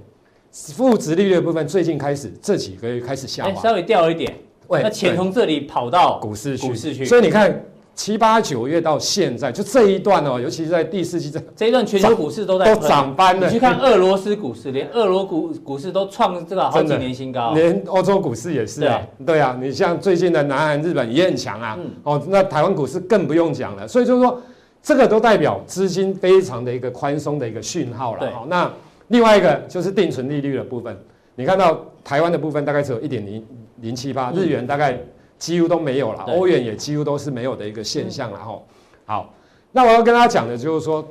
[0.52, 4.34] 负值利率的部分最近开始这几个月开始下滑，稍微掉了一点，
[4.70, 7.63] 那钱从这里跑到股市去，股市去，所以你看。
[8.02, 13.46] 七八九月到现在，就这一段哦，尤其是在第四季这这一段，全球股市都在都涨翻了。
[13.46, 19.00] 你去看俄罗斯股市，连俄罗股股市都创这个好几年新高，连欧洲股市也是啊。
[19.24, 21.78] 对啊，你像最近的南韩、日本也很强啊。
[22.02, 23.88] 哦，那台湾股市更不用讲了。
[23.88, 24.42] 所以就是说，
[24.82, 28.32] 这个都代表资金非常的一个宽松的一个讯号了。
[28.32, 28.68] 好，那
[29.10, 30.98] 另外一个就是定存利率的部分，
[31.36, 33.46] 你看到台湾的部分大概只有一点零
[33.82, 35.00] 零七八，日元大概
[35.42, 38.60] 几乎都没有了，欧元也几乎都是没有的一个现象了哈。
[39.06, 39.34] 好，
[39.72, 41.06] 那我要跟大家讲的就是说。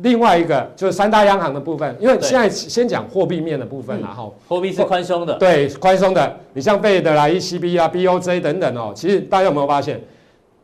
[0.00, 6.38] 另外一个就是三大央行的部分，因为现在先讲货币面的部分，然后货币是宽松的，对，宽松的。
[6.52, 9.98] 你像费德啦、ECB 啊、BOJ 等等哦，其实大家有没有发现，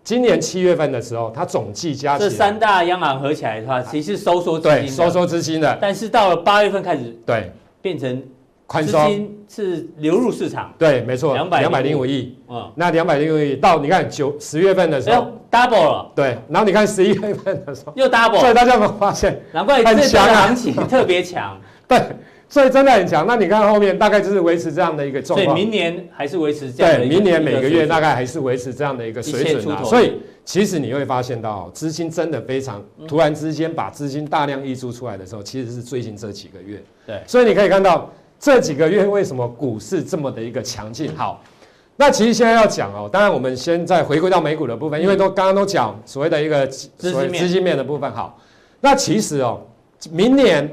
[0.04, 5.78] 今年七月份的时候，它总计加起来，这三大央行合起来的话，其实收缩资金，对，收缩资金的。
[5.80, 8.22] 但是到了八月份开始，对，变成。
[8.66, 9.02] 宽松。
[9.04, 17.92] 资金是流入市场，对，没错，两百两百零五亿，嗯，那两百零五亿到你看九十月份的时候，double 了，对，然后你看十一月份的时候。
[17.94, 19.38] 又 double，所以大家有没有发现？
[19.52, 22.00] 难怪这次行情 特别强，对，
[22.48, 23.26] 所以真的很强。
[23.26, 29.84] 那你看后面大概就是维持这样的一个状况，所以明年还是维持这样，对，明年每个月大概还是维持这样的一个水准啊。
[29.84, 30.14] 所以
[30.46, 38.10] 其实你会发现到资金真的非常突然之间把资金大量溢出出来的时候，其实是最近这几个月，对，所以你可以看到。
[38.42, 41.14] 这几个月为什么股市这么的一个强劲？
[41.16, 41.40] 好，
[41.94, 48.10] 那其实现在要讲哦，当然我们先再回归到美股的部分，因为都刚刚都讲所谓的一个所谓资金面的部分。
[48.10, 48.36] 好，
[48.80, 49.60] 那其实哦，
[50.10, 50.68] 明年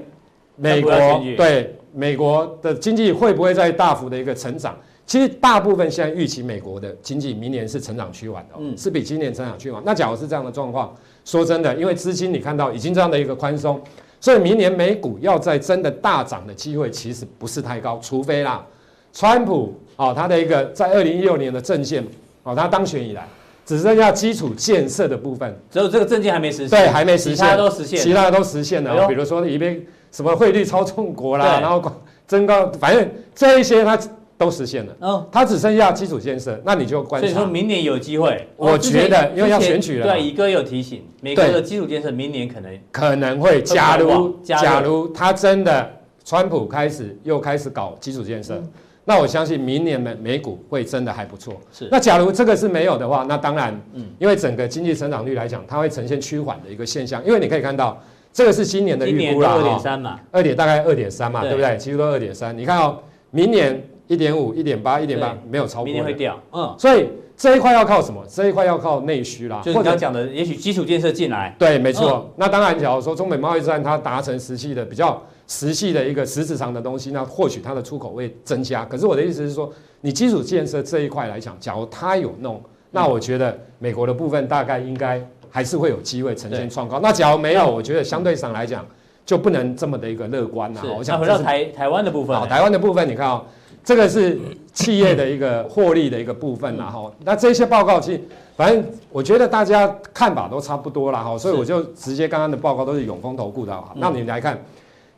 [0.55, 0.91] 美国
[1.37, 4.75] 对美国的经济会不会再大幅的一个成长？
[5.05, 9.79] 其实大部分现在预期美国的经济明年是成长趋缓的，嗯，是比今年成长趋缓。
[9.85, 10.91] 那假如是这样的状况，
[11.23, 13.79] 说真的，因为资金你看到已经这样的一个宽松。
[14.21, 18.65] 所以明年美股要再真的大涨的机会其实不是太高，除非啦，
[19.13, 22.05] 川普哦，他的一个在二零一六年的政见
[22.43, 23.27] 哦，他当选以来
[23.65, 31.81] 只剩下基础建设的部分，只有这个政见还没实现，对，还没实现，其他都实现，其他都实现了，比如说里边什么汇率操纵国啦，然后
[32.27, 33.99] 增高，反正这一些他。
[34.39, 37.27] 都实现了，嗯，它只剩下基础建设，那你就观察。
[37.27, 40.07] 所以说明年有机会，我觉得因为要选举了。
[40.07, 45.91] 对，乙哥有提醒，美国的基础建设明年可能可能会，假如假如他真的
[46.23, 48.63] 川普开始又开始搞基础建设，
[49.03, 51.55] 那我相信明年美美股会真的还不错。
[51.73, 61.77] 是，那假如这个是没有的话，那当然，嗯，因为整个经济成长率来讲，它会呈现趋缓的一个现象，因为你可以看到这个是今年的预估了，二点三嘛，二点大概二点三嘛，对不对？
[61.77, 62.99] 其实都二点三，你看哦，
[63.31, 63.83] 明年。
[64.09, 65.85] 一点五、一点八、一点八，没有超过。
[65.85, 68.25] 明年会掉，嗯，所以这一块要靠什么？
[68.27, 71.55] 这一块要靠内需啦，就是刚讲的，也许基础建设进来。
[71.59, 72.27] 对，没错。
[72.35, 78.83] 那当然，假如说中美贸易战它达成实际的比较实际的一个实质上的东西，那或许它的出口会增加。
[78.83, 86.99] 可是我的意思是说，你基础建设这一块来讲，假如它有弄，那我觉得美国的部分大概应该还是会有机会呈现创高。
[86.99, 88.83] 那假如没有，我觉得相对上来讲
[89.23, 90.81] 就不能这么的一个乐观了。
[90.97, 93.43] 我想回到台台湾的部分，好，台湾的部分你看啊。
[93.83, 94.37] 这个是
[94.73, 98.21] 企业的一个获利的一个部分，然后那这些报告其实，
[98.55, 103.91] 反正我觉得大家看法都差不多啦哈，所以我就直接刚刚的报告都是永丰投顾的哈。
[103.95, 104.61] 那你来看，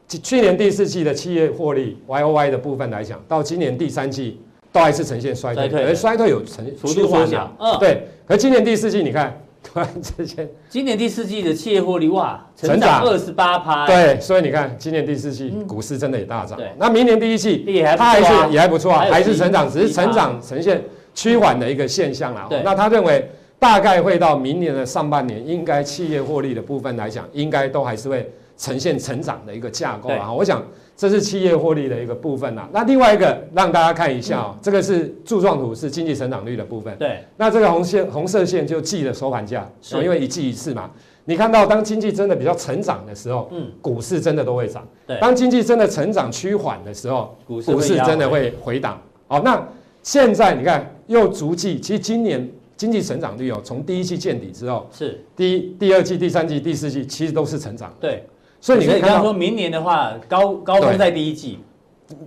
[0.08, 4.40] 去年第四季的企业获利 Y O Y 的部分来讲，到今年第三季
[4.72, 8.08] 都还是呈现衰退，而衰退有呈趋缓的，嗯，对。
[8.28, 9.41] 可今年第四季你看。
[9.64, 13.86] 突然之间，今年第四季的企业获利哇，成长二十八趴。
[13.86, 16.58] 对，所以你看，今年第四季股市真的也大涨。
[16.58, 17.64] 对，那明年第一季
[17.98, 22.48] 它还是也还不错啊，还是成长，只是成长呈现趋缓的一个现象啦。
[22.64, 30.32] 那他认为大概会到明年的上半年，应该企业获利的部分来讲，应该都还是会呈现成长的一个架构啊。
[30.32, 30.64] 我想。
[31.02, 32.70] 这是企业获利的一个部分呐。
[32.72, 36.96] 那另外一个让大家看一下哦，这个是柱状图，是经济成长率的部分。
[37.00, 37.24] 对。
[37.38, 39.68] 那这个红线红色线就记的收盘价，
[40.00, 40.92] 因为一季一次嘛。
[41.26, 44.88] 你看到当经济真的比较成长的时候，嗯，股市真的都会涨。
[45.08, 45.20] 对。
[45.20, 49.02] 当经济真的成长趋缓的时候，股市真的会回档。
[49.28, 49.68] 好，那
[50.04, 57.92] 现在你看又逐季，其实今年经济成长率哦，从第一季见底之后，是第一、第二季、第三季、第四季，其实都是成长。
[58.00, 58.24] 对。
[58.62, 61.60] 所以你可以看到，说明年的话，高高峰在第一季。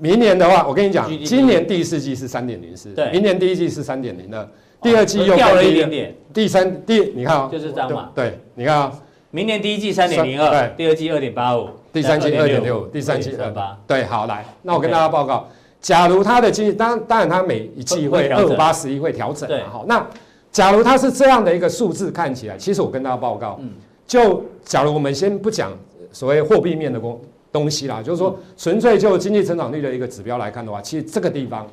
[0.01, 4.49] 明年的话，我跟你讲，今年第四季是三点零四，对，明年第一季是三点零二，
[4.83, 8.93] 第二季又掉了一点点，第三第你看啊，就是这样嘛，对，你看啊，
[9.31, 15.47] 明年第一季三点零二，第二季二点八五，第三季二点六五，第三季二八，对，好来，那我跟大家报告，
[15.83, 20.05] 假如它的经济，当当然它每一季会二五八十一会调整，对，好，那
[20.51, 23.71] 假如它是这样的一个数字看起来，其实我跟大家报告，嗯，
[24.07, 25.71] 就假如我们先不讲。
[26.15, 27.21] 所谓货币面的东
[27.53, 31.69] 东西啦，就是说纯粹就经济成长率的一个指标来看的话，其实这个地方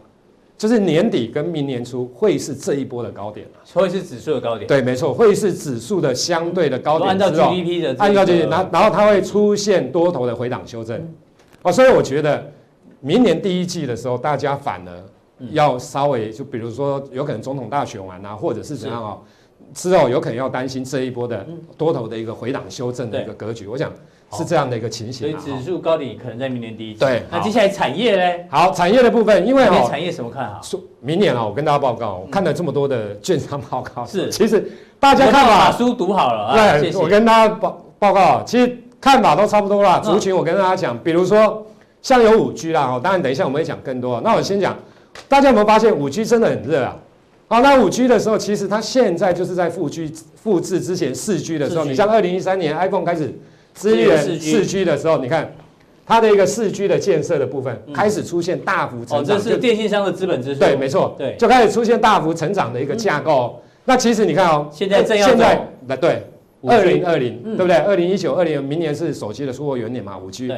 [0.58, 4.68] 就是年底跟明年初会是这一波的高点，会是指数的高点。
[4.68, 7.10] 对，没错，会是指数的相对的高点。
[7.10, 11.02] 按照 GDP 的，按照 GDP，然后它会出现多头的回档修正。
[11.64, 12.52] 哦，所以我觉得
[13.00, 14.94] 明年第一季的时候，大家反而
[15.52, 19.18] 要稍微就比如说有可能总统大选完啊，或者是怎样啊。
[19.74, 23.92] 之后有可能要担心这一波的多头的一个回档修正的一个格局，我想
[24.38, 25.30] 是这样的一个情形。
[25.32, 27.00] 所以指数高点可能在明年第一季。
[27.00, 28.44] 对，那接下来产业呢？
[28.50, 30.62] 好，产业的部分，因为哦，产业什么看好？
[31.00, 40.00] 明年啊，我跟大家报告，我看了这么多的券商报告，是，其实大家看法书读好了，对，我跟大家报报告，其实看法都差不多啦。
[40.00, 41.66] 族群我跟大家讲，比如说
[42.02, 44.22] 像有五 G 啦，哦，当然等一下我们会讲更多。
[44.22, 44.78] 那我先讲，
[45.28, 46.96] 大家有没有发现五 G 真的很热啊？
[47.48, 51.84] 好，那五 G 的时候，其实它现在就是在复制复制之前四 G 的时候。
[51.84, 53.38] 你像二零一三年 iPhone 开始
[53.74, 55.54] 支援四 G 的时候，你看
[56.06, 59.38] 它的一个四 G 的建设的部分开始出现大幅成长。
[59.38, 60.60] 哦，这是电信商的资本支出。
[60.60, 63.62] 对，没错，对，就开始出现大幅成长的一个架构。
[63.86, 66.24] 那其实你看哦，现在正要现在来对，
[66.68, 67.76] 二零二零对不对？
[67.78, 70.52] 二零一九、二零明年是手机的出货元年嘛，五 G，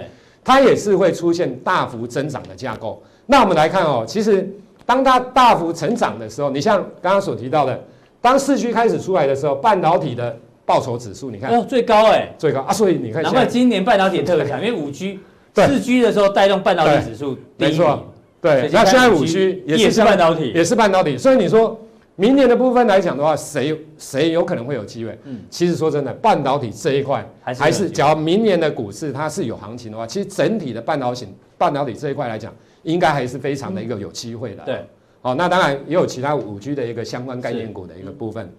[0.43, 3.01] 它也是会出现大幅增长的架构。
[3.25, 4.49] 那我们来看哦，其实。
[4.85, 7.81] 当它大幅成长的时候，你像刚刚所提到的，
[8.19, 15.19] 当四 G 开始出来的时候，半导体的报酬指数，你看哦，最高哎、欸，最高啊，所以你看，难怪今年半导体特别强， 因为五 G、
[15.53, 18.05] 四 G 的时候带动半导体指数，没错，
[18.41, 18.69] 对。
[18.71, 21.79] 那现在五 G 也是半导体，也是半导体，所以你说
[22.15, 25.17] 明年的部分来讲的话，谁谁有可能会有机会？
[25.25, 32.53] 嗯，其实说真的，半导体这一块还是，假如明年的股市它是有行情的话，其实整体的半导体半导体这一块来讲。
[32.83, 34.63] 应该还是非常的一个有机会的。
[34.65, 34.85] 对，
[35.21, 38.53] 好，那当然也有其他五 G 的一个相关概念股的一个部分。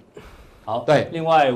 [0.65, 1.53] 好，对，另外，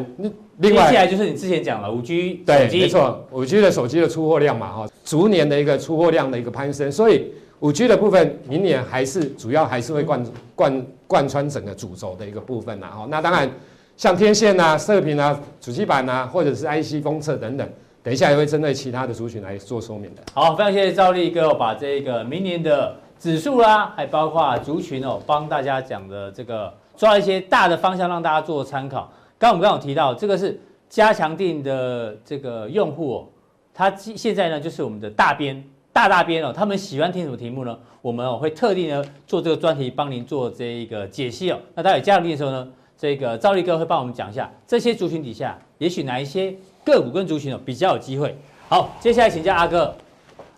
[0.59, 13.51] 另外接下来就是你之前讲了五 G 手机，对，没错，五 G 的手机的出货量嘛，哈，逐年的一个出货量的一个攀升，所以五 G 的部分明年还是主要还是会贯贯贯穿整个主轴的一个部分呐，哈，那当然
[13.97, 17.69] 像天线啊、射频啊、主机板啊，或者是 IC 封测等等。
[18.01, 20.23] 等一下也会针对其他的族群来做说明的。
[20.33, 29.11] 好，非常谢谢赵立哥把这个明年的指数啦，还包括族群哦，帮大家讲的这个抓一些大的方向，让大家做参考。
[29.39, 33.29] 刚刚我们刚刚有提到，这个是加强定的这个用户哦，
[33.73, 37.79] 他现在呢就是我们的大编大大编哦，他们喜欢听什么题目呢？
[38.03, 41.59] 我们哦会特地呢做这个专题帮您做这一个解析哦。
[41.75, 46.55] 那待会加强定的时候呢，这个赵力哥会帮我们讲一下这些族群底下，也许哪一些。
[46.85, 48.35] 个股跟族群哦比较有机会。
[48.67, 49.95] 好，接下来请教阿哥。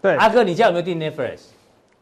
[0.01, 1.41] 对，阿哥，你家有没有订 Netflix？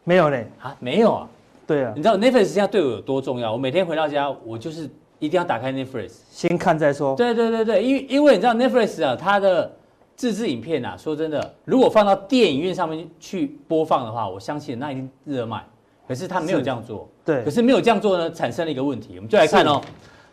[0.04, 0.46] 没有嘞。
[0.60, 1.28] 啊，没有啊。
[1.68, 1.92] 对啊。
[1.94, 3.52] 你知道 Netflix 现在对我有多重要？
[3.52, 7.14] 我每天回到家，我就是一定要打开 Netflix，先看再说。
[7.14, 9.70] 对对对对，因为因为你知道 Netflix 啊，它的
[10.16, 15.62] 自制影片啊，说真的，如果放到电影院上面去播放的话，我相信那一定热卖。
[16.08, 17.06] 可是他没有这样做。
[17.22, 17.44] 对。
[17.44, 19.78] 可是没有这样做呢，产生了一个问题，我们就来看哦。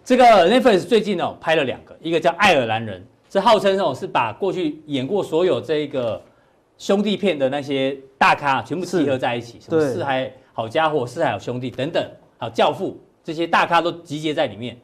[0.05, 3.01] 这个 Netflix 最近哦拍了两个，一个叫《爱尔兰人》。
[3.27, 6.21] 这号称哦，是把过去演过所有这个
[6.77, 12.01] 兄弟片的那些大咖全部集合在一起，什么四海好家伙、四海好兄弟等等，
[12.37, 14.77] 好教父这些大咖都集结在里面。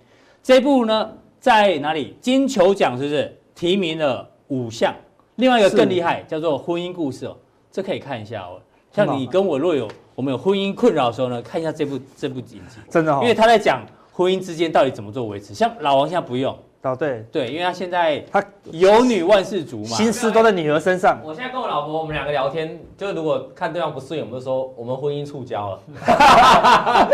[0.44, 2.14] 这一部呢，在哪里？
[2.20, 4.94] 金球奖是不是提名了五项？
[5.38, 7.38] 另外一个更厉害，叫做婚姻故事哦，
[7.72, 8.60] 这可以看一下哦。
[8.92, 13.82] 像你跟我若有我们有婚姻困扰的时候呢，看一下这部这部影集，真的，因为他在讲
[14.12, 15.54] 婚姻之间到底怎么做维持。
[15.54, 16.54] 像老王现在不用。
[16.84, 21.20] 哦，对对，因为他现在他有女万事足嘛，心思都在女儿身上。
[21.24, 25.80] 我现在跟我老婆，我们两个聊天，就是如果看对方不顺眼，我们就说我们婚姻触礁了。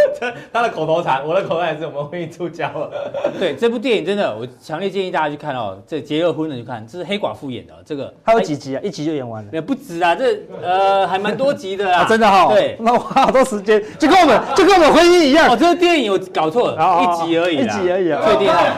[0.53, 2.89] 他的口头禅，我的口头禅是我们婚姻触礁了。
[3.37, 5.77] 对，这部电影真的，我强烈建议大家去看哦。
[5.85, 8.81] 这结了婚的去看，这是黑寡妇演的，这个他有几集啊？
[8.81, 9.49] 一集就演完了？
[9.51, 12.47] 也不止啊，这呃还蛮多集的 啊，真的哈。
[12.53, 15.49] 对，那花好多时间，就跟我们就跟我们婚姻一样。
[15.49, 18.71] 哦，这个电影我搞错了，一集而已，一集而已啊，最厉害。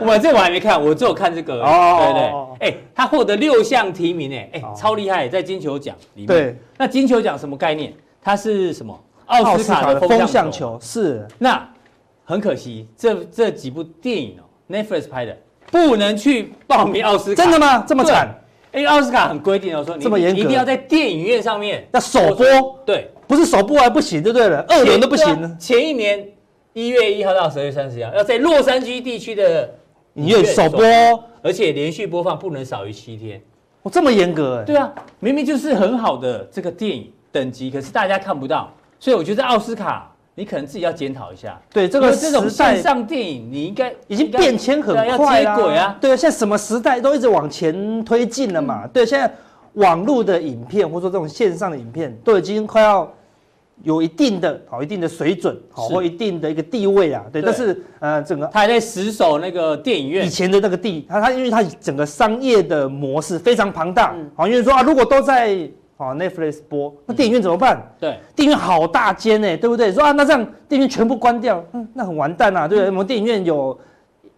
[0.10, 1.62] 我这我还没看，我只有看这个。
[1.62, 6.26] 哦，对对，哎，他获得六项提名，哎，哎，超厉害，在金球奖里面。
[6.26, 7.92] 对，那金球奖什么概念？
[8.22, 8.98] 它是什么？
[9.26, 10.78] 奥斯卡的风向球。
[10.82, 11.26] 是。
[11.38, 11.66] 那
[12.24, 15.36] 很可惜，这这几部电影哦，Netflix 拍的，
[15.70, 17.42] 不能去报名奥斯卡。
[17.42, 17.84] 真的吗？
[17.86, 18.28] 这么惨？
[18.72, 22.44] 因为奥斯卡很规定哦，说你这么一定要在电影院上面要首播。
[22.84, 24.64] 对，不是首播还不行，对不对了？
[24.68, 25.58] 二轮都不行。
[25.58, 26.26] 前一年。
[26.72, 29.68] 一月一号到十二月三十号，要在洛杉矶地区的
[30.20, 30.84] 影院首播，
[31.42, 33.40] 而且连续播放不能少于七天。
[33.82, 34.64] 哦，这么严格哎？
[34.64, 41.58] 对啊，明明就是很好的这个电影等级，可是大家看不到，所以我觉得奥斯卡你可能自己要检讨一下。
[41.72, 45.56] 对，这个这种线上电影你应该已经变迁很快啦。
[45.56, 48.86] 对啊，对啊，现在什么时代都一直往前推进了嘛。
[48.86, 49.32] 对，现在
[49.74, 53.10] 网络的影片或者说这种线上的影片都已经快要。
[53.82, 57.40] 有一定的好，一定的水准，好或一定的一个地位啊，对。
[57.40, 65.56] 但是呃，整个他还在死守那个电影院以前的那个地，他他因为他整个商业的模式非常庞大，好，因为说啊，如果都在
[65.96, 67.80] 啊 Netflix 播，那电影院怎么办？
[67.98, 69.92] 对，电影院好大间呢，对不对？
[69.92, 72.90] 说啊，那这样电影院全部关掉，嗯，那很完蛋啊，对不对？
[72.90, 73.78] 我们电影院有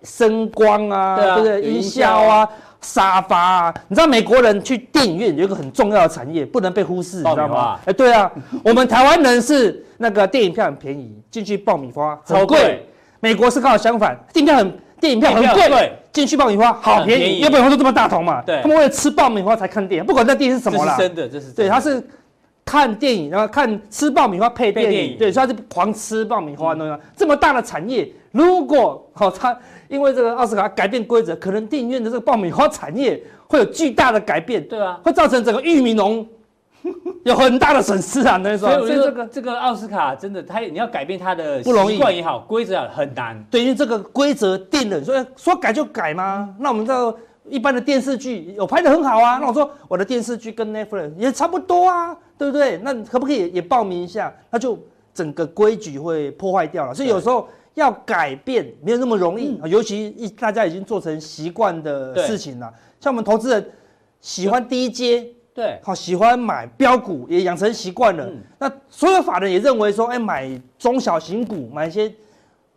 [0.02, 1.62] 声光啊，对不对？
[1.62, 2.48] 音效啊，
[2.82, 3.74] 沙发啊。
[3.88, 7.78] 你知道美国人去电影院有一个很重要的产业，不能被忽视，你知道吗？
[7.86, 8.30] 哎，对啊，
[8.62, 12.86] 我们台湾人是那个电影票很便宜，进去爆米花很贵。
[13.20, 18.42] 美国是刚好相反，电影票很电影票很贵，进去爆米花好便宜，因为爆米花都这么大桶嘛。
[18.42, 20.96] 对，他们为了吃爆米花才看电影，不管那电影是什么啦。
[20.98, 22.02] 真的，这是对，他是。
[22.64, 29.56] 看电影，然后看吃爆米花配电影，电影对，所以他是狂吃爆米花，嗯、这么大的产业，如果好、哦，他
[29.88, 36.26] 因为这个奥斯卡改变规则，可能电影院的这个爆米花产业会有巨大的改变，对啊，会造成整个玉米农
[37.24, 38.36] 有很大的损失啊。
[38.36, 43.44] 那时候，所以这个这个奥斯卡真的，他你要改变他的习惯也好，规则很难。
[43.50, 46.48] 对，因为这个规则定了，所以说改就改吗？
[46.48, 47.18] 嗯、那我们这个。
[47.50, 52.78] 一般的电视剧有拍得很好啊，那我说我的电视剧跟 Netflix 也差不多啊，对不对？
[52.78, 54.34] 那可不可以也报名一下？
[54.50, 54.78] 那就
[55.14, 56.92] 整个规矩会破坏掉了。
[56.92, 62.72] 所以有时候要改变没有那么容易，尤其一大家已经做成习惯的事情了。
[63.00, 63.70] 像我们投资人
[64.20, 65.24] 喜欢低阶，
[65.54, 68.28] 对，好喜欢买标股也养成习惯了。
[68.58, 72.12] 那所有法人也认为说，哎，买中小型股，买一些。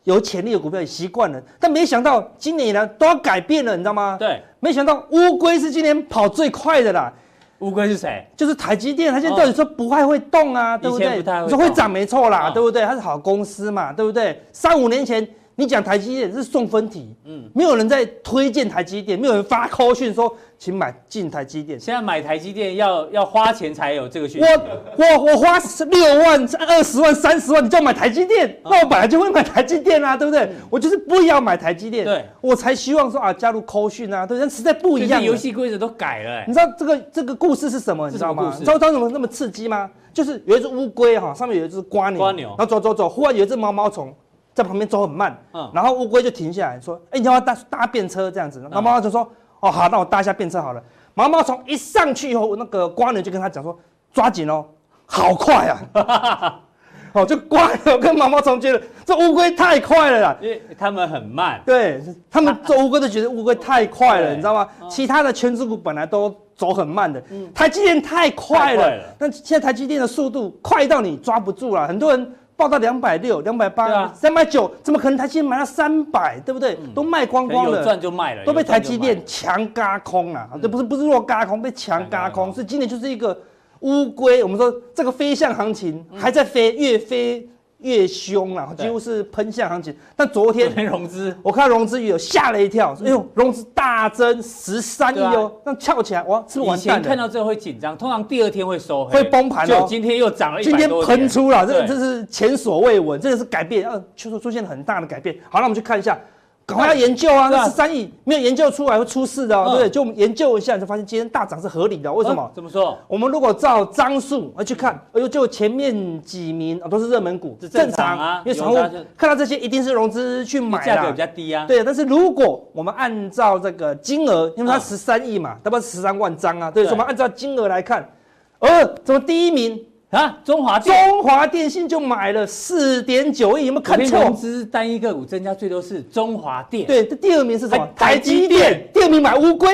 [0.06, 4.16] 有潜力的股票也习惯了，但没想到今年以来都要改变了，你知道吗？
[4.20, 7.12] 对，没想到乌龟是今年跑最快的啦。
[7.60, 8.26] 乌龟是谁？
[8.36, 11.18] 就是台积电，它现在到底说不太会动啊，对不对？
[11.44, 12.84] 你说会涨没错啦，对不对？
[12.84, 14.42] 它是好公司嘛，对不对？
[14.52, 15.26] 三五年前
[15.56, 20.36] 你讲台积电是送分题，嗯，没有人在推荐台积电，没有人发 call 讯说。
[20.58, 21.78] 请买进台积电。
[21.78, 24.48] 现在买台积电要要花钱才有这个讯息。
[24.48, 28.58] 我我我花六万、二十万、三十万，你叫我买台积电？
[28.64, 30.50] 那我本来就会买台积电啊，对不对？
[30.70, 32.06] 我就是不要买台积电。
[32.06, 35.22] 对，我才希望说啊，加入扣讯啊，对，但实在不一样。
[35.22, 36.46] 游戏规则都改了。
[36.48, 38.10] 你知道这个这个故事是什么？
[38.10, 38.56] 你知道吗？
[38.58, 39.92] 你知道它怎么那么刺激吗？
[40.14, 44.16] 就是有一只乌龟哈，上面有一只瓜牛，瓜牛，然后走走走，忽然有一只毛毛虫
[44.56, 49.30] 在旁边走很慢，嗯，然后乌龟就停下来说：“哎，你要不要搭搭便车这样子？”然后毛毛虫说
[49.60, 50.82] ：“哦，好，那我搭一下便车好了。”
[51.14, 53.78] 毛毛虫一上去以后，那个蜗牛就跟他讲说
[54.14, 54.66] ：“抓紧哦，
[55.06, 56.60] 好快啊！”
[57.12, 61.62] 哦，就蜗牛跟毛毛虫觉得这乌龟太快了啦，因为他们很慢。
[61.66, 62.02] 对，
[62.32, 64.68] 他们做乌龟都觉得乌龟太快了， 你知道吗？
[64.90, 67.22] 其他的权值股本来都走很慢的，
[67.54, 69.04] 台积电太快了。
[69.20, 72.34] 但现在台积电的速度快到你抓不住了，很多人。
[72.58, 76.40] 报到两百六、两百八、三百九，怎么可能台积电买到三百？
[76.46, 76.78] 对不对？
[76.94, 80.50] 都卖光光了，赚就卖了，都被台积电强嘎空了。
[80.62, 82.54] 这不是不是弱嘎空，被强嘎空。
[82.54, 83.38] 所以今年就是一个
[83.82, 87.48] 乌龟，我们说这个飞象行情还在飞，越飞。
[87.86, 89.96] 越凶了，几乎是喷向行情。
[90.16, 96.80] 但昨天融资，我看融资有吓了一跳，哎呦，融资大增十三亿哦，那翘起来哇，是不是完蛋？
[96.80, 99.86] 以前看到这个会紧张，通常第二天会收会崩盘哦。
[99.88, 105.36] 今天又涨了一今天喷出了，这这是前所未闻，这个是改变，呃，确实出现了很大的改变。
[105.48, 106.18] 好，那我们去看一下。
[106.66, 107.48] 赶快要研究啊！
[107.50, 109.90] 那十三亿没有研究出来会出事的，对不对？
[109.90, 112.12] 就研究一下，就发现今天大涨是合理的。
[112.12, 112.52] 为什么？
[112.56, 112.98] 怎么说？
[113.08, 118.42] 我们如果照张数而去看，哎呦，就前面几名啊都是热门股，正常啊。
[118.44, 118.76] 因为散户
[119.16, 121.66] 看到这些，一定是融资去买的，价格比较低啊。
[121.68, 126.72] 对，但是如果我们按照这个金额，因为它十三亿嘛，差不多十三万张啊。
[126.72, 128.10] 对，所以我们按照金额来看，
[128.58, 129.80] 呃，怎么第一名？
[130.16, 134.22] 啊，中华中华电信就买了四点九亿，有没有看错？
[134.22, 137.86] 融资单一个股增加最多是中华电，对，这第二名是什么？
[137.96, 139.70] 台积电，第二名买乌龟，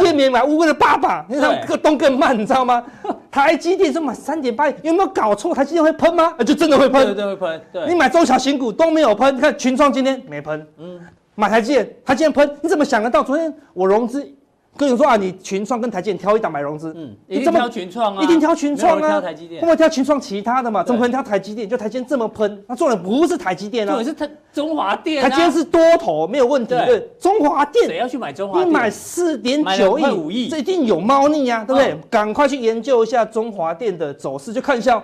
[0.00, 2.82] 第二名买乌龟的爸爸，你看个动更慢， 你知道吗？
[3.30, 5.54] 台积电是买三点八亿，有没有搞错？
[5.54, 6.32] 台积电会喷吗？
[6.44, 7.62] 就真的会喷，对对会喷。
[7.72, 10.98] 对，你买中小型股都没有喷，你看群创今天没喷，嗯，
[11.36, 13.22] 买台积电，台积电喷，你怎么想得到？
[13.22, 14.28] 昨天我融资。
[14.76, 20.84] 跟你说啊，你群创跟台积电挑一档买融资，嗯，一定挑群创啊，一定挑群创啊，挑台积电，不会挑群创其他的嘛？
[20.84, 21.68] 怎么可能挑台积电？
[21.68, 28.68] 就台积电这么喷，那重点不是台积电啊，重点是它中华电，台今天是多头没有问题，对，中华电谁要去买中华电？
[28.68, 29.98] 你买四点九
[30.30, 31.98] 亿，这一定有猫腻啊，对不对？
[32.10, 35.02] 赶快去研究一下中华电的走势，就看一下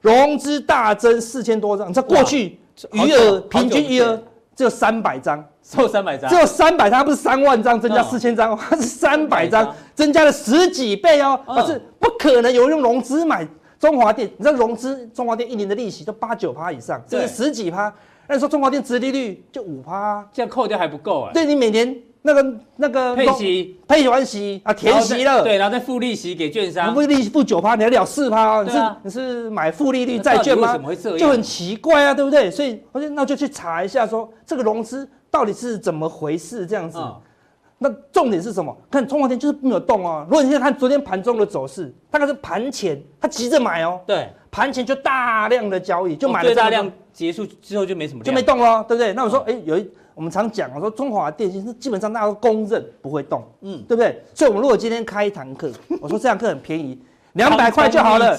[0.00, 2.58] 融资大增四千多张，在过去
[2.92, 4.22] 余额平均余额
[4.54, 5.44] 只有三百张。
[5.62, 11.38] 只有三百张，只有三百张，不是三万张增加四千张，它是三百张增加了十几倍哦。
[11.46, 13.46] 可是不可能有人用融资买
[13.78, 17.92] 中华电，你知道融资中华电一年的利息都八九趴以上，这是十几趴。
[18.26, 21.30] 那你说中华电殖利率就五趴，这样扣掉还不够啊？
[21.32, 30.76] 对，你每年那个那个配息配完息啊，填息了，对，然后再付利息给券商，付利息付九趴，你还了四趴，你是你是买负利率债券吗？
[31.18, 32.50] 就很奇怪啊，对不对？
[32.50, 35.08] 所以我就那就去查一下，说这个融资。
[35.30, 36.66] 到底是怎么回事？
[36.66, 36.98] 这样子，
[37.78, 38.76] 那重点是什么？
[38.90, 40.26] 看中华电就是没有动哦。
[40.28, 44.00] 如果你现在看昨天盘中的走势，大概是盘前他急着买哦。
[44.06, 49.12] 对，盘前就大量的交易，就买了大量结束之后就没什么，就没动了，对不对？
[49.14, 54.22] 那我说，哎，有一我们常讲，我说中华电信是基本上大家都公认不会动，嗯，对不对？
[54.34, 55.70] 所以，我们如果今天开一堂课，
[56.02, 57.00] 我说这堂课很便宜，
[57.34, 58.36] 两百块就好了。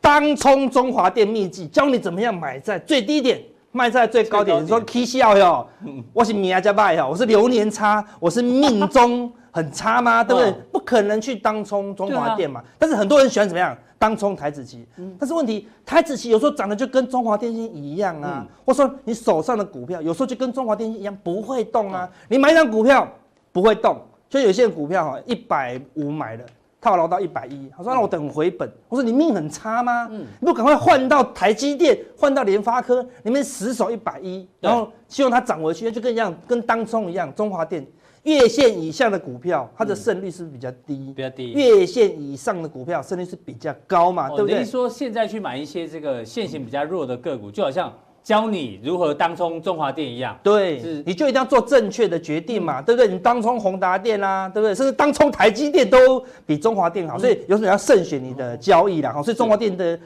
[0.00, 3.38] 当冲中华电秘籍，教你怎么样买在最低点，
[3.72, 4.62] 卖在最高点。
[4.62, 5.66] 你说 K 笑哟，
[6.12, 10.24] 我是米亚加拜哟，我是流年差，我是命中很差吗？
[10.24, 10.52] 对不对？
[10.72, 12.62] 不可能去当冲中华电嘛。
[12.78, 13.76] 但是很多人喜欢怎么样？
[13.98, 14.86] 当冲台子期，
[15.18, 22.08] 但是问题台子期有时候涨得就跟中华电信一样啊，或者说你手上的股票有时候就跟中华电信一样不会动啊。
[22.26, 23.06] 你买一张股票
[23.52, 26.46] 不会动，就有些股票哈一百五买的
[26.80, 28.70] 套牢到一百一，他说让我等回本。
[28.88, 30.08] 我说你命很差吗？
[30.10, 37.86] 嗯你不赶快换到台积电，换到联发科，你们死守一百一，然后希望它涨回去，就跟一样跟当冲一样，中华电。
[38.22, 41.10] 月线以下的股票，它的胜率是不是比较低？
[41.16, 41.52] 比较低。
[41.52, 44.28] 月线以上的股票胜率是比较高嘛？
[44.28, 44.56] 对不对？
[44.56, 47.90] 等于说现在去买一些这个线型比较弱的个股，就好像
[48.22, 50.38] 教你如何当冲中华电一样。
[50.42, 53.08] 对，你就一定要做正确的决定嘛，对不对？
[53.08, 54.74] 你当冲宏达电啦，对不对？
[54.74, 59.12] 甚至当冲台积电都比中华电好，所以有时候要慎选你的交易啦。
[59.12, 59.98] 好，所以中华电的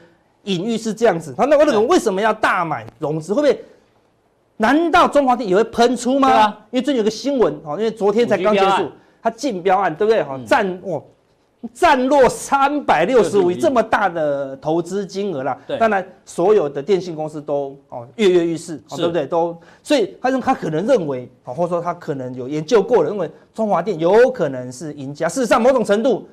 [0.43, 1.33] 隐喻是这样子。
[1.37, 3.33] 那我那个为什么要大买融资？
[3.33, 3.63] 会不会？
[4.57, 6.29] 难道中华电也会喷出吗？
[6.29, 8.89] 啊、因为最近有个新闻，因为昨天才刚结束，
[9.21, 10.23] 它竞标案，对不对？
[10.23, 10.81] 哈、嗯，战
[11.65, 15.57] 哇，战落三百六十五亿，这么大的投资金额啦。
[15.67, 19.25] 对，当然所有的电信公司都哦跃跃欲试，对不对？
[19.25, 25.27] 都，所以他说他可能认为，或者说他可能有研究过了，认为中华电有可能是赢家。
[25.27, 26.27] 事实上，某种程度。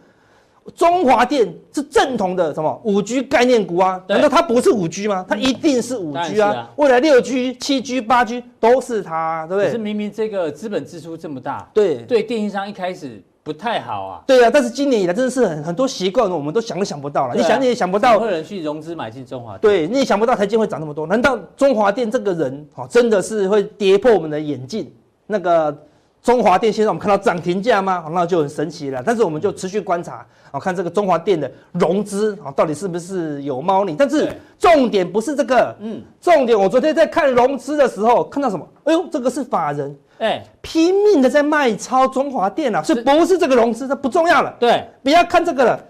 [0.76, 4.00] 中华电是正统的什么五 G 概念股啊？
[4.06, 5.26] 难道它不是五 G 吗？
[5.28, 6.70] 它一定是五 G 啊！
[6.76, 9.66] 未来六 G、七 G、八 G 都是它，对不对？
[9.66, 14.22] 可是明明这个资本支出这么大，对对，电信商一开始不太好啊。
[14.26, 17.34] 对啊，但是今年以来真的是很很多习惯，我们都想都想不到了。
[17.34, 19.60] 你想你也想不到，会有人去融资买进中华电。
[19.60, 21.06] 对，你也想不到台积会涨那么多。
[21.06, 24.92] 难道中华电这个人哦，真的是会跌破我们的眼镜？
[25.26, 25.76] 那个？
[26.22, 28.04] 中华电现在我们看到涨停价吗？
[28.12, 29.02] 那就很神奇了。
[29.04, 33.96] 但是我们就持续观察，啊，看这个中华电的融资啊，到底是不是有猫腻？
[33.98, 38.64] 但是重点不是这个，嗯，重点我昨天在看融资的时候看到什么？
[38.84, 44.54] 哎呦，这个是法人，哎，拼命的在卖超中华电啊，所以不是这个融资，这不重要了。
[44.60, 45.80] 对，不要看这个了，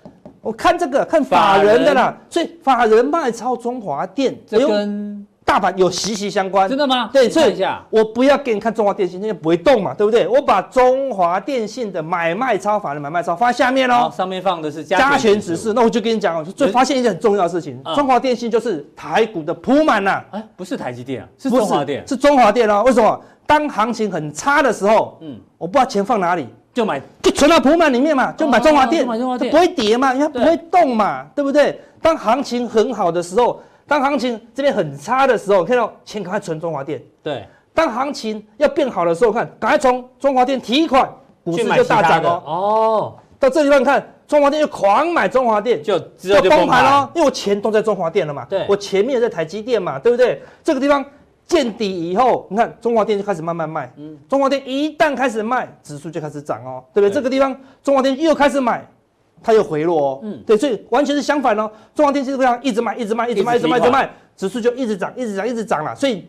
[0.40, 2.16] 我看这个看法人的啦。
[2.30, 5.26] 所以法人卖超中华电，这跟。
[5.52, 7.10] 大盘有息息相关，真的吗？
[7.12, 10.26] 对，所以我不要给你看中华电信，那就不会动嘛，对不对？
[10.26, 15.74] 我把中华电信的买卖超法的买卖超放在下面喽，上面放的是加权指示。
[15.74, 22.82] 那我就跟你讲哦，就发现一件很重要的事情，中华电信就是台股的铺满呐，哎，不是台积电啊，是中华电，是中华电哦。
[22.86, 23.20] 为什么？
[23.46, 31.78] 当行情很差的时候，嗯，我不知道钱放哪里，就买，就存到扑满里面嘛，就买中华电，它不会跌嘛，因为它不会动嘛，对不对？
[32.00, 33.60] 当行情很好的时候。
[33.86, 37.02] 当行情这边很差的时候，看到钱赶快存中华电。
[37.22, 41.10] 对，当行情要变好的时候，看赶快从中华电提款，
[41.44, 42.42] 股市就大涨哦。
[42.46, 48.46] 哦，到这地方看中华电就狂买中华电，就就崩盘了，因为我钱都在中华电了嘛。
[48.48, 50.40] 对，我前面在台积电嘛，对不对？
[50.62, 51.04] 这个地方
[51.44, 53.92] 见底以后，你看中华电就开始慢慢卖。
[53.96, 57.12] 嗯，中华电一旦开始卖，指数就开始涨哦，对不对？
[57.12, 58.86] 这个地方中华电又开始买。
[59.42, 61.70] 它又回落哦，嗯，对，所以完全是相反哦。
[61.94, 65.94] 中华电信这样一直卖，一直卖，一直卖，一直卖，一直卖，指数就一直涨，一直涨，一直涨了。
[65.94, 66.26] 所以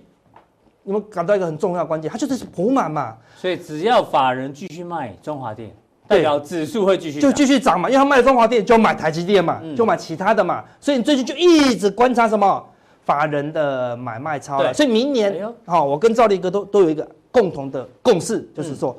[0.83, 3.15] 你们感到一个很重要的关键，它就是补满嘛。
[3.35, 5.71] 所以只要法人继续卖中华电，
[6.07, 7.89] 代表指数会继续就继续涨嘛。
[7.89, 10.63] 因为他卖中华电就买台积电嘛，就买其他的嘛。
[10.81, 12.63] 所以你最近就一直观察什么
[13.05, 14.73] 法人的买卖超了。
[14.73, 18.97] 所以明年，好，我跟赵立哥都都有一个共同的共识，就是说。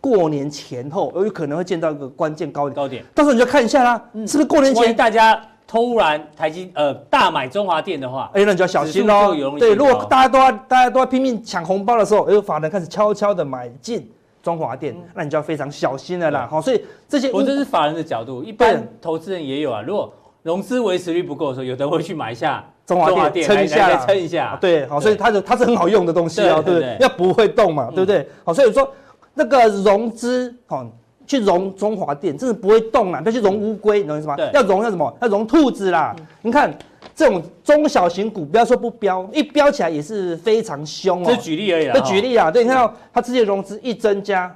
[0.00, 9.34] 过年前后有可能会见到一个关键高点，高点，到时候你就看一下啦，嗯、是不是过年前大家突然台积呃大买中华电的话，哎，那你就要小心喽。
[9.58, 14.10] 对，如果大家都要大家都要拼命抢红包的时候，哎，法人开始悄悄的买进
[14.42, 16.48] 中华电，嗯、那你就要非常小心了啦。
[16.50, 19.82] 好对，所以这些我这是法人的角度，一般投资人也有啊。
[19.82, 20.10] 如果
[20.42, 24.56] 融资维持率不够的时候，有的会去买一下中华电撑一下，撑一下。
[24.58, 26.96] 对，好，所以它的它是很好用的东西哦，对不对？
[27.00, 28.26] 要不会动嘛，对不对？
[28.42, 28.90] 好，所以说。
[29.38, 30.88] 那个融资，哦，
[31.26, 33.20] 去融中华电，真的不会动啊！
[33.20, 34.34] 不要去融乌龟，你懂意思吗？
[34.34, 35.14] 对，要融要什么？
[35.20, 36.16] 要融兔子啦！
[36.18, 36.72] 嗯、你看
[37.14, 41.26] 这种中小型股，不要说不飙，一飙起来也是非常凶哦。
[41.26, 41.92] 这举例而已啦。
[41.94, 44.50] 这举例啊，对，你看到它之前融资一增加，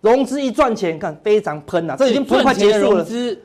[0.00, 2.96] 融资一赚钱，看非常喷呐，这已经不快结束了。
[2.96, 3.38] 融资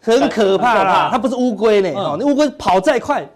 [0.00, 3.26] 很可怕啦，它不是乌龟呢，哦，那乌龟跑再快。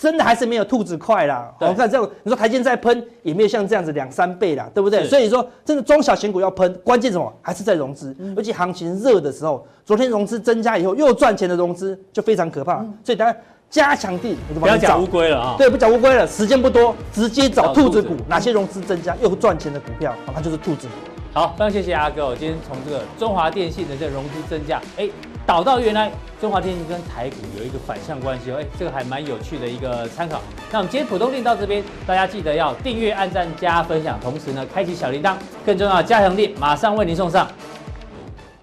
[0.00, 1.52] 真的还是没有兔子快啦。
[1.60, 5.06] 我看这样，你说台积再喷也没有像这样子两三倍啦，对不对？
[5.06, 7.30] 所以说，真的中小型股要喷，关键什么？
[7.42, 8.16] 还是在融资。
[8.34, 12.78] 尤其行情热的时候，昨天融资增加以后又赚钱的融资就非常可怕。
[13.04, 13.38] 所以大家
[13.68, 15.54] 加强地，不要讲乌龟了啊。
[15.58, 20.94] 对，不讲乌龟了，时间不多，直接找兔子股，哪些融资增加又赚钱的股票，那就是兔子股。
[21.34, 22.26] 好，非常谢谢阿哥。
[22.26, 25.08] 我今天从这个中华电信的这个融资增加，哎，
[25.46, 26.10] 导到原来
[26.40, 30.40] 中华电信跟台股有一个反向关系哦，哎，这个还蛮有趣的一个参考。
[30.70, 35.34] 那我们今天浦东店到这边，大家记得要订阅、按赞、加分享，同时呢，开启小铃铛。
[35.66, 37.46] 更重要的加强店马上为您送上。